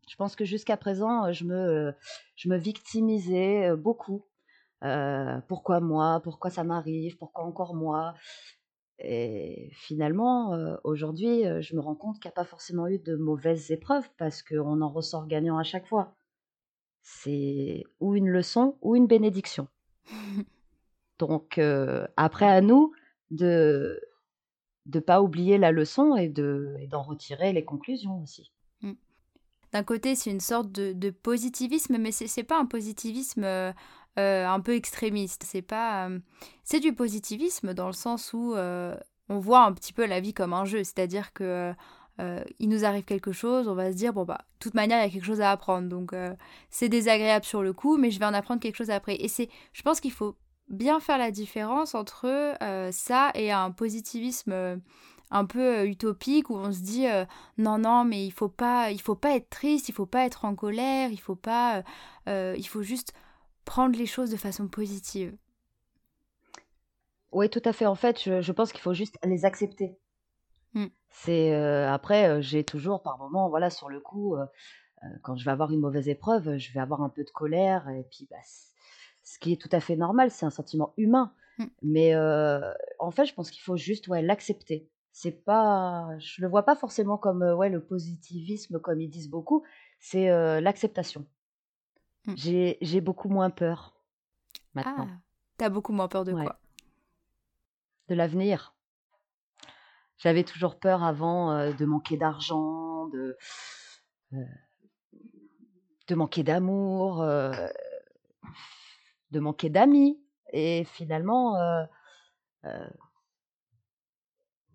Je 0.10 0.16
pense 0.16 0.36
que 0.36 0.46
jusqu'à 0.46 0.78
présent, 0.78 1.32
je 1.32 1.46
me, 1.46 1.94
je 2.36 2.50
me 2.50 2.58
victimisais 2.58 3.76
beaucoup. 3.76 4.26
pourquoi 5.48 5.80
moi? 5.80 6.22
Pourquoi 6.24 6.52
ça 6.52 6.64
m'arrive? 6.64 7.18
Pourquoi 7.18 7.46
encore 7.46 7.74
moi? 7.74 8.14
Et 9.00 9.70
finalement, 9.74 10.78
aujourd'hui, 10.84 11.44
je 11.62 11.76
me 11.76 11.82
rends 11.82 11.96
compte 11.96 12.20
qu'il 12.20 12.30
n'y 12.30 12.34
a 12.34 12.36
pas 12.36 12.46
forcément 12.46 12.88
eu 12.88 13.00
de 13.00 13.16
mauvaises 13.16 13.72
épreuves 13.72 14.10
parce 14.18 14.44
qu'on 14.44 14.82
en 14.82 14.90
ressort 14.90 15.28
gagnant 15.28 15.58
à 15.58 15.64
chaque 15.64 15.88
fois. 15.88 16.16
C'est 17.02 17.84
ou 18.00 18.16
une 18.16 18.30
leçon 18.30 18.78
ou 18.82 18.96
une 18.96 19.08
bénédiction. 19.08 19.68
Donc 21.20 21.60
après 22.18 22.48
à 22.48 22.62
nous 22.62 22.94
de 23.32 24.00
de 24.86 25.00
pas 25.00 25.22
oublier 25.22 25.58
la 25.58 25.72
leçon 25.72 26.16
et 26.16 26.30
de 26.30 26.76
d'en 26.90 27.04
retirer 27.04 27.54
les 27.54 27.64
conclusions 27.64 28.22
aussi. 28.22 28.52
Mmh. 28.82 28.94
D'un 29.72 29.84
côté, 29.84 30.16
c'est 30.16 30.30
une 30.30 30.40
sorte 30.40 30.72
de, 30.72 31.10
positivisme, 31.10 31.98
mais 31.98 32.12
c'est 32.12 32.36
n'est 32.38 32.44
pas 32.44 32.60
un 32.60 32.66
positivisme 32.66 33.46
un 34.18 34.60
peu 34.60 34.76
extrémiste. 34.76 35.44
C'est 35.46 35.62
pas, 35.62 36.10
c'est 36.64 36.80
du 36.80 36.94
positivisme 36.94 37.74
dans 37.74 37.88
le 37.88 37.94
sens 37.94 38.34
où 38.34 38.56
on 38.56 39.40
voit 39.40 39.64
un 39.64 39.72
petit 39.74 39.94
peu 39.94 40.06
la 40.06 40.20
vie 40.20 40.34
comme 40.34 40.54
un 40.54 40.66
jeu, 40.66 40.84
c'est-à-dire 40.84 41.34
que 41.34 41.74
il 42.60 42.70
nous 42.70 42.86
arrive 42.86 43.06
quelque 43.06 43.32
chose, 43.32 43.68
on 43.68 43.74
va 43.74 43.92
se 43.92 43.98
dire 43.98 44.14
bon 44.14 44.24
bah 44.24 44.38
de 44.42 44.60
toute 44.60 44.76
manière 44.76 45.00
il 45.00 45.08
y 45.08 45.10
a 45.10 45.10
quelque 45.10 45.26
chose 45.26 45.42
à 45.42 45.50
apprendre, 45.50 45.90
donc 45.90 46.14
c'est 46.70 46.90
désagréable 46.90 47.46
sur 47.46 47.64
le 47.64 47.74
coup, 47.74 47.98
mais 47.98 48.12
je 48.12 48.20
vais 48.20 48.26
en 48.26 48.34
apprendre 48.34 48.62
quelque 48.62 48.78
chose 48.78 48.92
après. 48.92 49.16
Et 49.16 49.28
c'est, 49.28 49.50
je 49.72 49.82
pense 49.82 50.00
qu'il 50.00 50.12
faut 50.12 50.36
bien 50.70 51.00
faire 51.00 51.18
la 51.18 51.32
différence 51.32 51.96
entre 51.96 52.28
euh, 52.62 52.92
ça 52.92 53.32
et 53.36 53.52
un 53.52 53.72
positivisme 53.72 54.52
euh, 54.52 54.78
un 55.32 55.46
peu 55.46 55.80
euh, 55.80 55.86
utopique 55.86 56.50
où 56.50 56.56
on 56.56 56.72
se 56.72 56.82
dit 56.82 57.06
non 57.58 57.78
non 57.78 58.06
mais 58.06 58.26
il 58.26 58.32
faut 58.32 58.50
pas 58.50 58.92
il 58.92 59.02
faut 59.02 59.16
pas 59.16 59.36
être 59.36 59.50
triste 59.50 59.90
il 59.90 59.94
faut 59.94 60.06
pas 60.06 60.26
être 60.26 60.46
en 60.46 60.56
colère 60.56 61.12
il 61.12 61.20
faut 61.20 61.36
pas 61.36 61.84
il 62.28 62.68
faut 62.68 62.84
juste 62.84 63.14
prendre 63.66 63.98
les 63.98 64.06
choses 64.06 64.30
de 64.30 64.38
façon 64.38 64.68
positive. 64.68 65.36
Oui 67.32 67.50
tout 67.50 67.62
à 67.66 67.74
fait. 67.74 67.86
En 67.86 67.96
fait 67.96 68.20
je, 68.42 68.52
pense 68.52 68.72
qu'il 68.72 68.82
faut 68.82 68.94
juste 68.94 69.18
les 69.24 69.46
accepter. 69.46 69.98
Mmh. 70.76 70.88
c'est 71.10 71.54
après 71.54 72.42
j'ai 72.42 72.64
toujours 72.64 73.04
par 73.04 73.18
moment 73.20 73.50
voilà 73.50 73.70
sur 73.70 73.90
le 73.90 74.00
coup 74.00 74.36
quand 75.22 75.36
je 75.36 75.46
vais 75.46 75.52
avoir 75.52 75.72
une 75.72 75.82
mauvaise 75.82 76.10
épreuve 76.10 76.58
je 76.58 76.74
vais 76.74 76.80
avoir 76.80 77.02
un 77.02 77.10
peu 77.10 77.24
de 77.24 77.30
colère 77.30 77.88
et 77.90 78.08
puis 78.10 78.28
bah, 78.30 78.38
ce 79.24 79.40
qui 79.40 79.54
est 79.54 79.62
tout 79.62 79.70
à 79.72 79.80
fait 79.80 79.96
normal, 79.96 80.32
c'est 80.32 80.46
un 80.46 80.50
sentiment 80.52 80.94
humain. 80.98 81.34
Mmh. 81.58 81.66
Mais 81.82 82.16
en 83.00 83.12
fait, 83.12 83.26
je 83.26 83.34
pense 83.34 83.52
qu'il 83.52 83.62
faut 83.62 83.78
juste 83.78 84.08
ouais, 84.08 84.22
l'accepter. 84.22 84.90
C'est 85.12 85.44
pas, 85.44 86.10
je 86.18 86.42
le 86.42 86.48
vois 86.48 86.64
pas 86.64 86.76
forcément 86.76 87.18
comme 87.18 87.44
ouais, 87.44 87.70
le 87.70 87.84
positivisme, 87.84 88.80
comme 88.80 89.00
ils 89.00 89.10
disent 89.10 89.30
beaucoup, 89.30 89.64
c'est 90.00 90.28
l'acceptation. 90.62 91.26
Mmh. 92.26 92.34
J'ai 92.82 93.02
beaucoup 93.02 93.30
moins 93.30 93.50
peur 93.50 93.96
maintenant. 94.74 95.08
Ah, 95.10 95.18
t'as 95.58 95.70
beaucoup 95.70 95.94
moins 95.94 96.08
peur 96.08 96.24
de 96.24 96.34
quoi? 96.34 96.60
De 98.08 98.16
l'avenir. 98.16 98.76
J'avais 100.18 100.44
toujours 100.44 100.80
peur 100.80 101.04
avant 101.04 101.72
de 101.72 101.86
manquer 101.86 102.18
d'argent, 102.18 103.08
de, 103.08 103.38
de 104.32 106.16
manquer 106.16 106.44
d'amour 106.44 107.24
de 109.34 109.40
manquer 109.42 109.70
d'amis. 109.70 110.22
Et 110.54 110.86
finalement, 110.86 111.58
euh, 111.58 111.84
euh, 112.66 112.90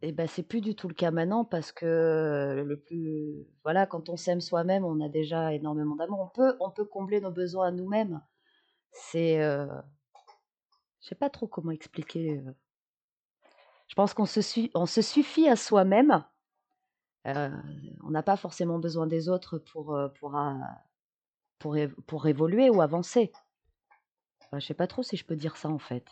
et 0.02 0.12
ben 0.12 0.26
c'est 0.28 0.42
plus 0.42 0.60
du 0.60 0.74
tout 0.74 0.88
le 0.88 0.94
cas 0.94 1.10
maintenant 1.10 1.44
parce 1.44 1.72
que 1.72 2.62
le 2.66 2.78
plus 2.78 3.46
voilà 3.64 3.86
quand 3.86 4.08
on 4.08 4.16
s'aime 4.16 4.40
soi-même 4.40 4.84
on 4.84 5.00
a 5.00 5.08
déjà 5.08 5.52
énormément 5.52 5.96
d'amour 5.96 6.20
on 6.20 6.28
peut 6.28 6.56
on 6.60 6.70
peut 6.70 6.84
combler 6.84 7.20
nos 7.20 7.32
besoins 7.32 7.68
à 7.68 7.70
nous-mêmes 7.72 8.20
c'est 8.92 9.42
euh, 9.42 9.66
je 11.00 11.08
sais 11.08 11.16
pas 11.16 11.30
trop 11.30 11.48
comment 11.48 11.72
expliquer 11.72 12.38
euh. 12.38 12.52
je 13.88 13.94
pense 13.96 14.14
qu'on 14.14 14.26
se 14.26 14.68
on 14.74 14.86
se 14.86 15.02
suffit 15.02 15.48
à 15.48 15.56
soi-même 15.56 16.24
on 17.24 18.10
n'a 18.10 18.22
pas 18.22 18.36
forcément 18.36 18.78
besoin 18.78 19.08
des 19.08 19.28
autres 19.28 19.58
pour 19.58 19.98
pour 20.20 20.40
pour, 21.58 21.76
pour 22.06 22.26
évoluer 22.28 22.70
ou 22.70 22.80
avancer 22.80 23.32
je 24.54 24.60
sais 24.60 24.74
pas 24.74 24.86
trop 24.86 25.02
si 25.02 25.16
je 25.16 25.24
peux 25.24 25.36
dire 25.36 25.56
ça 25.56 25.68
en 25.68 25.78
fait. 25.78 26.04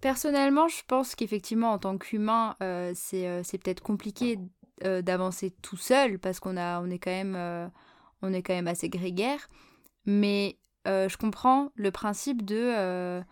Personnellement, 0.00 0.68
je 0.68 0.82
pense 0.86 1.14
qu'effectivement, 1.14 1.72
en 1.72 1.78
tant 1.78 1.98
qu'humain, 1.98 2.56
euh, 2.62 2.92
euh, 3.14 3.40
c'est 3.44 3.58
peut-être 3.58 3.82
compliqué 3.82 4.38
euh, 4.84 5.02
d'avancer 5.02 5.54
tout 5.62 5.76
seul 5.76 6.18
parce 6.18 6.38
qu'on 6.40 6.56
on 6.56 6.90
est 6.90 6.98
quand 6.98 7.10
même 7.10 7.70
on 8.22 8.32
est 8.32 8.42
quand 8.42 8.54
même 8.54 8.68
assez 8.68 8.88
grégaire. 8.88 9.48
Mais 10.04 10.58
je 10.86 11.16
comprends 11.16 11.70
le 11.74 11.90
principe 11.90 12.44
de 12.44 13.22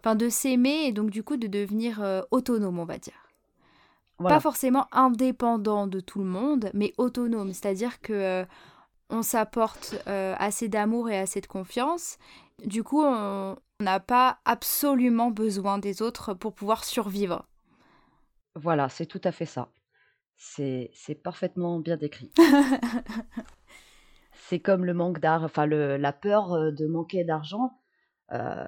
enfin 0.00 0.14
de 0.14 0.28
s'aimer 0.28 0.86
et 0.86 0.92
donc 0.92 1.10
du 1.10 1.22
coup 1.22 1.36
de 1.36 1.46
devenir 1.46 2.02
autonome, 2.30 2.78
on 2.78 2.84
va 2.84 2.98
dire. 2.98 3.28
Pas 4.18 4.40
forcément 4.40 4.86
indépendant 4.92 5.86
de 5.86 6.00
tout 6.00 6.20
le 6.20 6.24
monde, 6.24 6.70
mais 6.72 6.94
autonome, 6.96 7.52
c'est-à-dire 7.52 8.00
que 8.00 8.44
on 9.08 9.22
s'apporte 9.22 9.94
assez 10.06 10.68
d'amour 10.68 11.10
et 11.10 11.18
assez 11.18 11.40
de 11.40 11.46
confiance 11.46 12.18
du 12.64 12.82
coup, 12.82 13.02
on 13.02 13.56
n'a 13.80 14.00
pas 14.00 14.38
absolument 14.44 15.30
besoin 15.30 15.78
des 15.78 16.02
autres 16.02 16.34
pour 16.34 16.54
pouvoir 16.54 16.84
survivre. 16.84 17.46
Voilà, 18.54 18.88
c'est 18.88 19.06
tout 19.06 19.20
à 19.24 19.32
fait 19.32 19.46
ça. 19.46 19.70
C'est 20.36 21.20
parfaitement 21.22 21.78
bien 21.78 21.96
décrit. 21.96 22.32
c'est 24.32 24.60
comme 24.60 24.84
le 24.84 24.94
manque 24.94 25.18
d'argent, 25.18 25.44
enfin 25.46 25.66
la 25.66 26.12
peur 26.12 26.52
euh, 26.52 26.70
de 26.70 26.86
manquer 26.86 27.24
d'argent. 27.24 27.78
Il 28.30 28.36
euh, 28.36 28.66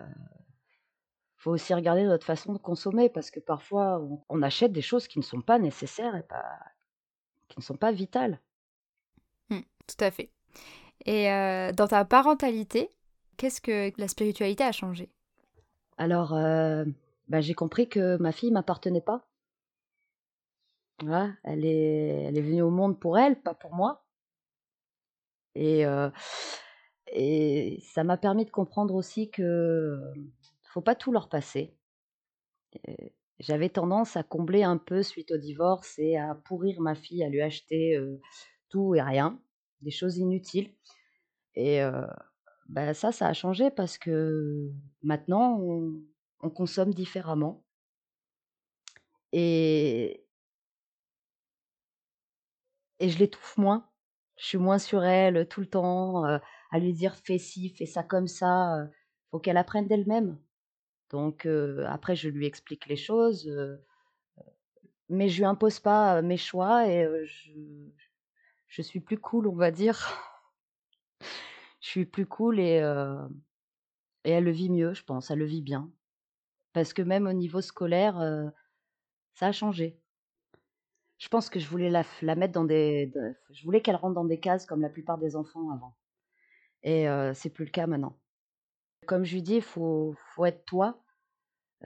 faut 1.36 1.50
aussi 1.52 1.74
regarder 1.74 2.04
notre 2.04 2.26
façon 2.26 2.52
de 2.52 2.58
consommer 2.58 3.08
parce 3.08 3.30
que 3.30 3.40
parfois 3.40 4.00
on, 4.28 4.42
achète 4.42 4.72
des 4.72 4.82
choses 4.82 5.08
qui 5.08 5.18
ne 5.18 5.24
sont 5.24 5.40
pas 5.40 5.58
nécessaires 5.58 6.16
et 6.16 6.22
pas, 6.22 6.58
qui 7.48 7.58
ne 7.58 7.64
sont 7.64 7.76
pas 7.76 7.92
vitales. 7.92 8.40
Mmh, 9.50 9.60
tout 9.86 10.04
à 10.04 10.10
fait. 10.10 10.30
Et 11.06 11.30
euh, 11.30 11.72
dans 11.72 11.88
ta 11.88 12.04
parentalité, 12.04 12.90
Qu'est-ce 13.38 13.60
que 13.60 13.92
la 13.98 14.08
spiritualité 14.08 14.64
a 14.64 14.72
changé? 14.72 15.08
Alors, 15.96 16.34
euh, 16.34 16.84
bah, 17.28 17.40
j'ai 17.40 17.54
compris 17.54 17.88
que 17.88 18.16
ma 18.16 18.32
fille 18.32 18.50
m'appartenait 18.50 19.00
pas. 19.00 19.28
Voilà, 21.00 21.30
elle 21.44 21.64
est, 21.64 22.24
elle 22.24 22.36
est 22.36 22.42
venue 22.42 22.62
au 22.62 22.70
monde 22.70 22.98
pour 22.98 23.16
elle, 23.16 23.40
pas 23.40 23.54
pour 23.54 23.72
moi. 23.72 24.04
Et, 25.54 25.86
euh, 25.86 26.10
et 27.12 27.80
ça 27.82 28.02
m'a 28.02 28.16
permis 28.16 28.44
de 28.44 28.50
comprendre 28.50 28.94
aussi 28.94 29.30
que 29.30 30.00
faut 30.64 30.80
pas 30.80 30.96
tout 30.96 31.12
leur 31.12 31.28
passer. 31.28 31.76
J'avais 33.38 33.68
tendance 33.68 34.16
à 34.16 34.24
combler 34.24 34.64
un 34.64 34.78
peu 34.78 35.04
suite 35.04 35.30
au 35.30 35.38
divorce 35.38 35.96
et 36.00 36.16
à 36.16 36.34
pourrir 36.34 36.80
ma 36.80 36.96
fille, 36.96 37.22
à 37.22 37.28
lui 37.28 37.40
acheter 37.40 37.96
euh, 37.96 38.20
tout 38.68 38.96
et 38.96 39.00
rien, 39.00 39.40
des 39.80 39.92
choses 39.92 40.18
inutiles. 40.18 40.74
Et 41.54 41.80
bah, 42.68 42.94
ça, 42.94 43.12
ça 43.12 43.26
a 43.28 43.32
changé 43.32 43.70
parce 43.70 43.98
que 43.98 44.70
maintenant, 45.02 45.58
on, 45.60 46.50
consomme 46.50 46.94
différemment. 46.94 47.64
Et, 49.32 50.24
je 53.00 53.18
l'étouffe 53.18 53.56
moins. 53.56 53.88
Je 54.36 54.46
suis 54.46 54.58
moins 54.58 54.78
sur 54.78 55.04
elle 55.04 55.48
tout 55.48 55.60
le 55.60 55.66
temps, 55.66 56.24
à 56.24 56.78
lui 56.78 56.92
dire 56.92 57.14
fais 57.16 57.38
ci, 57.38 57.70
fais 57.70 57.86
ça 57.86 58.02
comme 58.02 58.28
ça. 58.28 58.88
faut 59.30 59.40
qu'elle 59.40 59.56
apprenne 59.56 59.88
d'elle-même. 59.88 60.38
Donc 61.10 61.46
après, 61.86 62.16
je 62.16 62.28
lui 62.28 62.46
explique 62.46 62.86
les 62.86 62.96
choses, 62.96 63.50
mais 65.08 65.28
je 65.28 65.38
lui 65.38 65.44
impose 65.46 65.80
pas 65.80 66.22
mes 66.22 66.36
choix 66.36 66.88
et 66.88 67.08
je 68.68 68.82
suis 68.82 69.00
plus 69.00 69.18
cool, 69.18 69.48
on 69.48 69.56
va 69.56 69.70
dire 69.70 70.28
je 71.80 71.88
suis 71.88 72.06
plus 72.06 72.26
cool 72.26 72.60
et, 72.60 72.78
et 74.24 74.30
elle 74.30 74.44
le 74.44 74.50
vit 74.50 74.70
mieux, 74.70 74.94
je 74.94 75.04
pense. 75.04 75.30
Elle 75.30 75.38
le 75.38 75.44
vit 75.44 75.62
bien. 75.62 75.90
Parce 76.72 76.92
que 76.92 77.02
même 77.02 77.26
au 77.26 77.32
niveau 77.32 77.60
scolaire, 77.60 78.20
ça 79.34 79.46
a 79.46 79.52
changé. 79.52 80.00
Je 81.18 81.28
pense 81.28 81.50
que 81.50 81.58
je 81.58 81.68
voulais 81.68 81.90
la, 81.90 82.04
la 82.22 82.36
mettre 82.36 82.52
dans 82.52 82.64
des. 82.64 83.12
je 83.50 83.64
voulais 83.64 83.80
qu'elle 83.80 83.96
rentre 83.96 84.14
dans 84.14 84.24
des 84.24 84.38
cases 84.38 84.66
comme 84.66 84.80
la 84.82 84.88
plupart 84.88 85.18
des 85.18 85.34
enfants 85.34 85.70
avant. 85.70 85.96
Et 86.82 87.06
c'est 87.34 87.50
plus 87.50 87.64
le 87.64 87.70
cas 87.70 87.86
maintenant. 87.86 88.18
Comme 89.06 89.24
je 89.24 89.34
lui 89.34 89.42
dis, 89.42 89.56
il 89.56 89.62
faut, 89.62 90.14
faut 90.34 90.44
être 90.44 90.64
toi, 90.64 91.02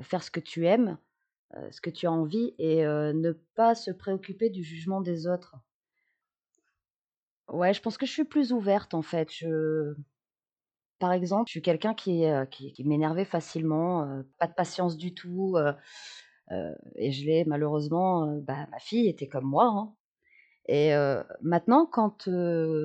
faire 0.01 0.23
ce 0.23 0.31
que 0.31 0.41
tu 0.41 0.67
aimes, 0.67 0.99
ce 1.71 1.81
que 1.81 1.91
tu 1.91 2.07
as 2.07 2.13
envie 2.13 2.55
et 2.59 2.83
ne 2.85 3.33
pas 3.55 3.75
se 3.75 3.91
préoccuper 3.91 4.51
du 4.51 4.63
jugement 4.63 5.01
des 5.01 5.27
autres. 5.27 5.57
Ouais, 7.53 7.75
je 7.75 7.83
pense 7.83 7.99
que 7.99 8.07
je 8.07 8.13
suis 8.13 8.25
plus 8.25 8.53
ouverte 8.53 8.95
en 8.95 9.03
fait. 9.03 9.31
Je... 9.31 9.95
Par 10.99 11.13
exemple, 11.13 11.49
je 11.49 11.53
suis 11.53 11.63
quelqu'un 11.63 11.95
qui, 11.95 12.25
euh, 12.25 12.47
qui, 12.47 12.83
m'énervait 12.85 13.25
facilement, 13.25 14.05
euh, 14.05 14.23
pas 14.39 14.47
de 14.47 14.55
patience 14.55 14.97
du 14.97 15.15
tout. 15.15 15.57
Euh, 15.57 15.73
et 16.97 17.13
je 17.13 17.27
l'ai 17.27 17.45
malheureusement, 17.45 18.27
bah, 18.43 18.67
ma 18.71 18.79
fille 18.79 19.09
était 19.09 19.29
comme 19.29 19.45
moi. 19.45 19.67
Hein. 19.67 19.95
Et 20.69 20.93
maintenant, 21.41 21.87
quand, 21.87 22.29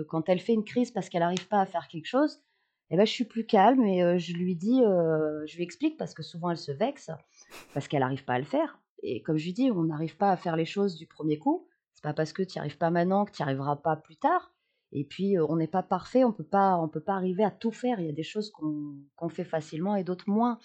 quand 0.10 0.30
elle 0.30 0.40
fait 0.40 0.54
une 0.54 0.64
crise 0.64 0.92
parce 0.92 1.10
qu'elle 1.10 1.22
n'arrive 1.22 1.48
pas 1.48 1.62
à 1.62 1.66
faire 1.66 1.88
quelque 1.88 2.08
chose, 2.08 2.42
eh 2.90 2.98
ben, 2.98 3.06
je 3.06 3.12
suis 3.12 3.26
plus 3.26 3.46
calme 3.46 3.84
et 3.86 4.18
je 4.20 4.34
lui 4.34 4.56
dis, 4.56 4.82
je 4.82 5.56
lui 5.56 5.64
explique 5.64 5.98
parce 5.98 6.14
que 6.14 6.24
souvent 6.24 6.50
elle 6.50 6.58
se 6.58 6.72
vexe 6.72 7.12
parce 7.74 7.88
qu'elle 7.88 8.00
n'arrive 8.00 8.26
pas 8.26 8.34
à 8.34 8.40
le 8.40 8.46
faire. 8.46 8.80
Et 9.04 9.22
comme 9.22 9.38
je 9.38 9.46
lui 9.46 9.54
dis, 9.54 9.70
on 9.72 9.84
n'arrive 9.84 10.18
pas 10.18 10.32
à 10.32 10.38
faire 10.38 10.56
les 10.56 10.66
choses 10.66 10.96
du 10.96 11.06
premier 11.06 11.38
coup. 11.38 11.68
C'est 11.94 12.04
pas 12.04 12.14
parce 12.14 12.34
que 12.34 12.42
tu 12.42 12.58
n'y 12.58 12.60
arrives 12.62 12.78
pas 12.78 12.90
maintenant 12.90 13.26
que 13.26 13.32
tu 13.32 13.42
n'y 13.42 13.46
arriveras 13.46 13.76
pas 13.76 13.96
plus 13.96 14.18
tard. 14.18 14.57
Et 14.92 15.04
puis, 15.04 15.38
on 15.40 15.56
n'est 15.58 15.68
pas 15.68 15.84
parfait, 15.84 16.24
on 16.24 16.32
peut 16.32 16.46
pas, 16.46 16.78
on 16.78 16.88
peut 16.88 17.02
pas 17.02 17.16
arriver 17.16 17.44
à 17.44 17.52
tout 17.52 17.72
faire. 17.72 18.00
Il 18.00 18.06
y 18.06 18.10
a 18.10 18.14
des 18.14 18.24
choses 18.24 18.52
qu'on 18.52 19.30
fait 19.30 19.44
facilement 19.44 19.96
et 19.96 20.04
d'autres 20.04 20.30
moins. 20.30 20.60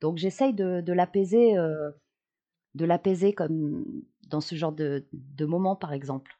Donc 0.00 0.18
j'essaye 0.18 0.54
de, 0.54 0.80
de 0.80 0.92
l'apaiser, 0.92 1.54
de 2.74 2.84
l'apaiser 2.84 3.32
comme 3.32 3.84
dans 4.28 4.40
ce 4.40 4.54
genre 4.54 4.72
de, 4.72 5.08
de 5.12 5.46
moment, 5.46 5.74
par 5.74 5.92
exemple. 5.92 6.38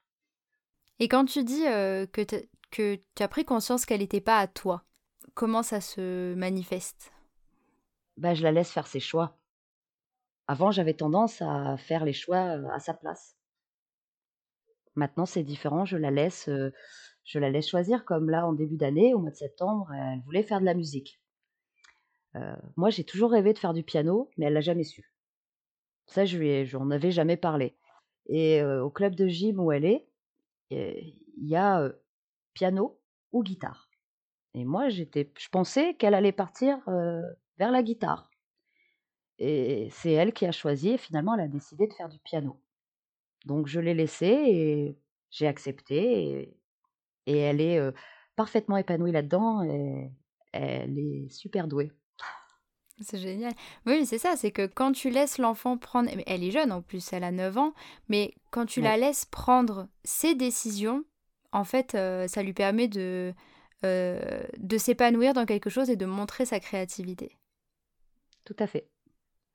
Et 1.01 1.09
quand 1.09 1.25
tu 1.25 1.43
dis 1.43 1.63
que, 1.63 2.25
que 2.71 3.01
tu 3.15 3.23
as 3.23 3.29
pris 3.29 3.45
conscience 3.45 3.87
qu'elle 3.87 4.01
n'était 4.01 4.21
pas 4.21 4.39
à 4.39 4.47
toi, 4.47 4.85
comment 5.35 5.63
ça 5.63 5.81
se 5.81 6.35
manifeste? 6.35 7.13
Bah, 8.17 8.35
Je 8.35 8.43
la 8.43 8.53
laisse 8.53 8.71
faire 8.71 8.87
ses 8.87 9.01
choix. 9.01 9.37
Avant, 10.49 10.71
j'avais 10.71 10.95
tendance 10.95 11.43
à 11.43 11.77
faire 11.77 12.05
les 12.05 12.13
choix 12.13 12.59
à 12.73 12.79
sa 12.79 12.95
place. 12.95 13.37
Maintenant, 14.95 15.27
c'est 15.27 15.43
différent, 15.43 15.85
je 15.85 15.97
la 15.97 16.11
laisse 16.11 16.49
je 17.27 17.39
la 17.39 17.51
laisse 17.51 17.69
choisir, 17.69 18.05
comme 18.05 18.31
là 18.31 18.47
en 18.47 18.55
début 18.55 18.77
d'année, 18.77 19.13
au 19.13 19.19
mois 19.19 19.31
de 19.31 19.37
septembre, 19.37 19.93
elle 19.93 20.21
voulait 20.23 20.43
faire 20.43 20.61
de 20.61 20.65
la 20.65 20.75
musique. 20.75 21.21
moi, 22.77 22.89
j'ai 22.91 23.05
toujours 23.05 23.33
rêvé 23.33 23.53
de 23.53 23.59
faire 23.59 23.75
du 23.75 23.83
piano, 23.83 24.31
mais 24.37 24.47
elle 24.47 24.55
l'a 24.55 24.61
jamais 24.61 24.85
su. 24.85 25.13
Ça, 26.07 26.25
je 26.25 26.39
lui 26.39 26.51
avais 26.93 27.11
jamais 27.11 27.37
parlé. 27.37 27.77
Et 28.29 28.63
au 28.63 28.91
club 28.91 29.15
de 29.15 29.27
gym 29.27 29.61
où 29.61 29.73
elle 29.73 29.85
est, 29.85 30.07
il 30.71 31.15
y 31.39 31.57
a 31.57 31.93
piano 32.55 33.01
ou 33.33 33.43
guitare. 33.43 33.91
Et 34.55 34.65
moi, 34.65 34.89
j'étais, 34.89 35.31
je 35.37 35.49
pensais 35.49 35.95
qu'elle 35.95 36.15
allait 36.15 36.33
partir 36.33 36.79
vers 37.59 37.71
la 37.71 37.83
guitare. 37.83 38.31
Et 39.39 39.89
c'est 39.91 40.13
elle 40.13 40.33
qui 40.33 40.47
a 40.47 40.53
choisi, 40.53 40.91
et 40.91 40.99
finalement, 40.99 41.35
elle 41.35 41.43
a 41.43 41.49
décidé 41.49 41.87
de 41.87 41.93
faire 41.93 42.09
du 42.09 42.19
piano. 42.21 42.59
Donc, 43.45 43.67
je 43.67 43.81
l'ai 43.81 43.95
laissée 43.95 44.27
et 44.27 44.99
j'ai 45.31 45.47
accepté. 45.47 46.57
Elle 47.33 47.61
est 47.61 47.81
parfaitement 48.37 48.77
épanouie 48.77 49.13
là-dedans. 49.13 49.63
Et 49.63 50.11
elle 50.53 50.99
est 50.99 51.29
super 51.31 51.69
douée. 51.69 51.93
C'est 53.03 53.19
génial. 53.19 53.53
Oui, 53.85 54.07
c'est 54.07 54.19
ça, 54.19 54.37
c'est 54.37 54.51
que 54.51 54.67
quand 54.67 54.93
tu 54.93 55.11
laisses 55.11 55.37
l'enfant 55.37 55.77
prendre, 55.77 56.09
elle 56.27 56.43
est 56.43 56.51
jeune 56.51 56.73
en 56.73 56.81
plus, 56.81 57.13
elle 57.13 57.25
a 57.25 57.31
9 57.31 57.59
ans, 57.59 57.75
mais 58.09 58.33
quand 58.51 58.65
tu 58.65 58.81
la 58.81 58.97
laisses 58.97 59.27
prendre 59.27 59.87
ses 60.03 60.35
décisions, 60.35 61.05
en 61.53 61.65
fait, 61.65 61.93
ça 61.93 62.43
lui 62.43 62.55
permet 62.55 62.89
de, 62.89 63.35
de 63.83 64.79
s'épanouir 64.79 65.35
dans 65.35 65.45
quelque 65.45 65.69
chose 65.69 65.91
et 65.91 65.97
de 65.97 66.07
montrer 66.07 66.47
sa 66.47 66.59
créativité. 66.59 67.37
Tout 68.45 68.57
à 68.59 68.67
fait. 68.67 68.89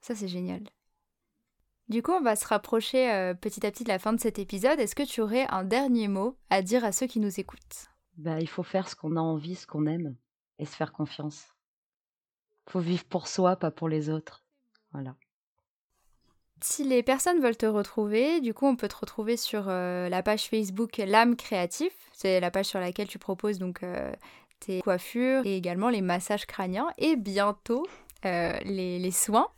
Ça, 0.01 0.13
c'est 0.13 0.27
génial. 0.27 0.61
Du 1.91 2.01
coup, 2.01 2.13
on 2.13 2.21
va 2.21 2.37
se 2.37 2.47
rapprocher 2.47 3.11
euh, 3.11 3.33
petit 3.33 3.65
à 3.65 3.69
petit 3.69 3.83
de 3.83 3.89
la 3.89 3.99
fin 3.99 4.13
de 4.13 4.19
cet 4.21 4.39
épisode. 4.39 4.79
Est-ce 4.79 4.95
que 4.95 5.03
tu 5.03 5.19
aurais 5.19 5.45
un 5.49 5.65
dernier 5.65 6.07
mot 6.07 6.37
à 6.49 6.61
dire 6.61 6.85
à 6.85 6.93
ceux 6.93 7.05
qui 7.05 7.19
nous 7.19 7.37
écoutent? 7.37 7.89
Bah, 8.15 8.39
Il 8.39 8.47
faut 8.47 8.63
faire 8.63 8.87
ce 8.87 8.95
qu'on 8.95 9.17
a 9.17 9.19
envie, 9.19 9.55
ce 9.55 9.67
qu'on 9.67 9.85
aime, 9.87 10.15
et 10.57 10.65
se 10.65 10.73
faire 10.73 10.93
confiance. 10.93 11.47
Il 12.65 12.71
faut 12.71 12.79
vivre 12.79 13.03
pour 13.03 13.27
soi, 13.27 13.57
pas 13.57 13.71
pour 13.71 13.89
les 13.89 14.09
autres. 14.09 14.45
Voilà. 14.93 15.17
Si 16.61 16.85
les 16.85 17.03
personnes 17.03 17.41
veulent 17.41 17.57
te 17.57 17.65
retrouver, 17.65 18.39
du 18.39 18.53
coup, 18.53 18.67
on 18.67 18.77
peut 18.77 18.87
te 18.87 18.95
retrouver 18.95 19.35
sur 19.35 19.65
euh, 19.67 20.07
la 20.07 20.23
page 20.23 20.47
Facebook 20.47 20.95
L'âme 20.95 21.35
créatif. 21.35 21.91
C'est 22.13 22.39
la 22.39 22.51
page 22.51 22.67
sur 22.67 22.79
laquelle 22.79 23.09
tu 23.09 23.19
proposes 23.19 23.59
donc 23.59 23.83
euh, 23.83 24.13
tes 24.61 24.79
coiffures 24.79 25.45
et 25.45 25.57
également 25.57 25.89
les 25.89 26.01
massages 26.01 26.45
crâniens 26.45 26.87
et 26.97 27.17
bientôt 27.17 27.85
les, 28.23 28.97
les 28.97 29.11
soins. 29.11 29.49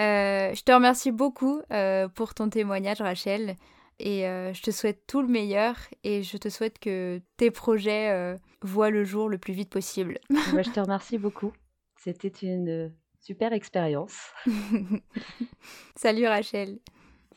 Euh, 0.00 0.54
je 0.54 0.62
te 0.62 0.72
remercie 0.72 1.12
beaucoup 1.12 1.60
euh, 1.72 2.08
pour 2.08 2.34
ton 2.34 2.48
témoignage, 2.48 3.00
Rachel. 3.00 3.56
Et 3.98 4.26
euh, 4.26 4.54
je 4.54 4.62
te 4.62 4.70
souhaite 4.70 5.06
tout 5.06 5.20
le 5.20 5.28
meilleur 5.28 5.76
et 6.04 6.22
je 6.22 6.38
te 6.38 6.48
souhaite 6.48 6.78
que 6.78 7.20
tes 7.36 7.50
projets 7.50 8.38
voient 8.62 8.88
le 8.88 9.04
jour 9.04 9.28
le 9.28 9.36
plus 9.36 9.52
vite 9.52 9.68
possible. 9.68 10.18
je 10.30 10.70
te 10.72 10.80
remercie 10.80 11.18
beaucoup. 11.18 11.52
C'était 11.96 12.28
une 12.28 12.90
super 13.20 13.52
expérience. 13.52 14.32
Salut 15.96 16.26
Rachel. 16.26 16.78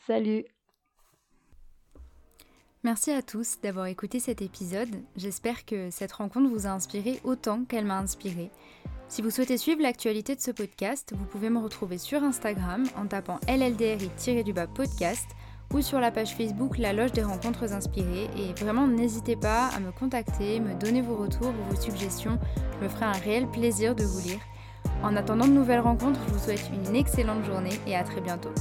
Salut. 0.06 0.44
Merci 2.82 3.10
à 3.10 3.20
tous 3.20 3.60
d'avoir 3.62 3.86
écouté 3.86 4.20
cet 4.20 4.40
épisode. 4.40 4.90
J'espère 5.16 5.66
que 5.66 5.90
cette 5.90 6.12
rencontre 6.12 6.48
vous 6.48 6.66
a 6.66 6.70
inspiré 6.70 7.20
autant 7.24 7.64
qu'elle 7.64 7.84
m'a 7.84 7.98
inspiré. 7.98 8.50
Si 9.08 9.22
vous 9.22 9.30
souhaitez 9.30 9.58
suivre 9.58 9.82
l'actualité 9.82 10.34
de 10.34 10.40
ce 10.40 10.50
podcast, 10.50 11.12
vous 11.16 11.26
pouvez 11.26 11.50
me 11.50 11.58
retrouver 11.58 11.98
sur 11.98 12.22
Instagram 12.22 12.84
en 12.96 13.06
tapant 13.06 13.38
LLDRI-du-bas 13.48 14.66
podcast 14.66 15.26
ou 15.72 15.82
sur 15.82 16.00
la 16.00 16.10
page 16.10 16.34
Facebook 16.34 16.78
La 16.78 16.92
Loge 16.92 17.12
des 17.12 17.22
Rencontres 17.22 17.72
Inspirées. 17.72 18.28
Et 18.36 18.52
vraiment, 18.60 18.86
n'hésitez 18.86 19.36
pas 19.36 19.68
à 19.68 19.80
me 19.80 19.92
contacter, 19.92 20.60
me 20.60 20.74
donner 20.74 21.02
vos 21.02 21.16
retours 21.16 21.48
ou 21.48 21.74
vos 21.74 21.80
suggestions. 21.80 22.38
Je 22.78 22.84
me 22.84 22.88
ferai 22.88 23.04
un 23.04 23.12
réel 23.12 23.46
plaisir 23.48 23.94
de 23.94 24.04
vous 24.04 24.20
lire. 24.20 24.40
En 25.02 25.16
attendant 25.16 25.46
de 25.46 25.52
nouvelles 25.52 25.80
rencontres, 25.80 26.20
je 26.26 26.32
vous 26.32 26.44
souhaite 26.44 26.70
une 26.72 26.96
excellente 26.96 27.44
journée 27.44 27.78
et 27.86 27.96
à 27.96 28.04
très 28.04 28.20
bientôt. 28.20 28.52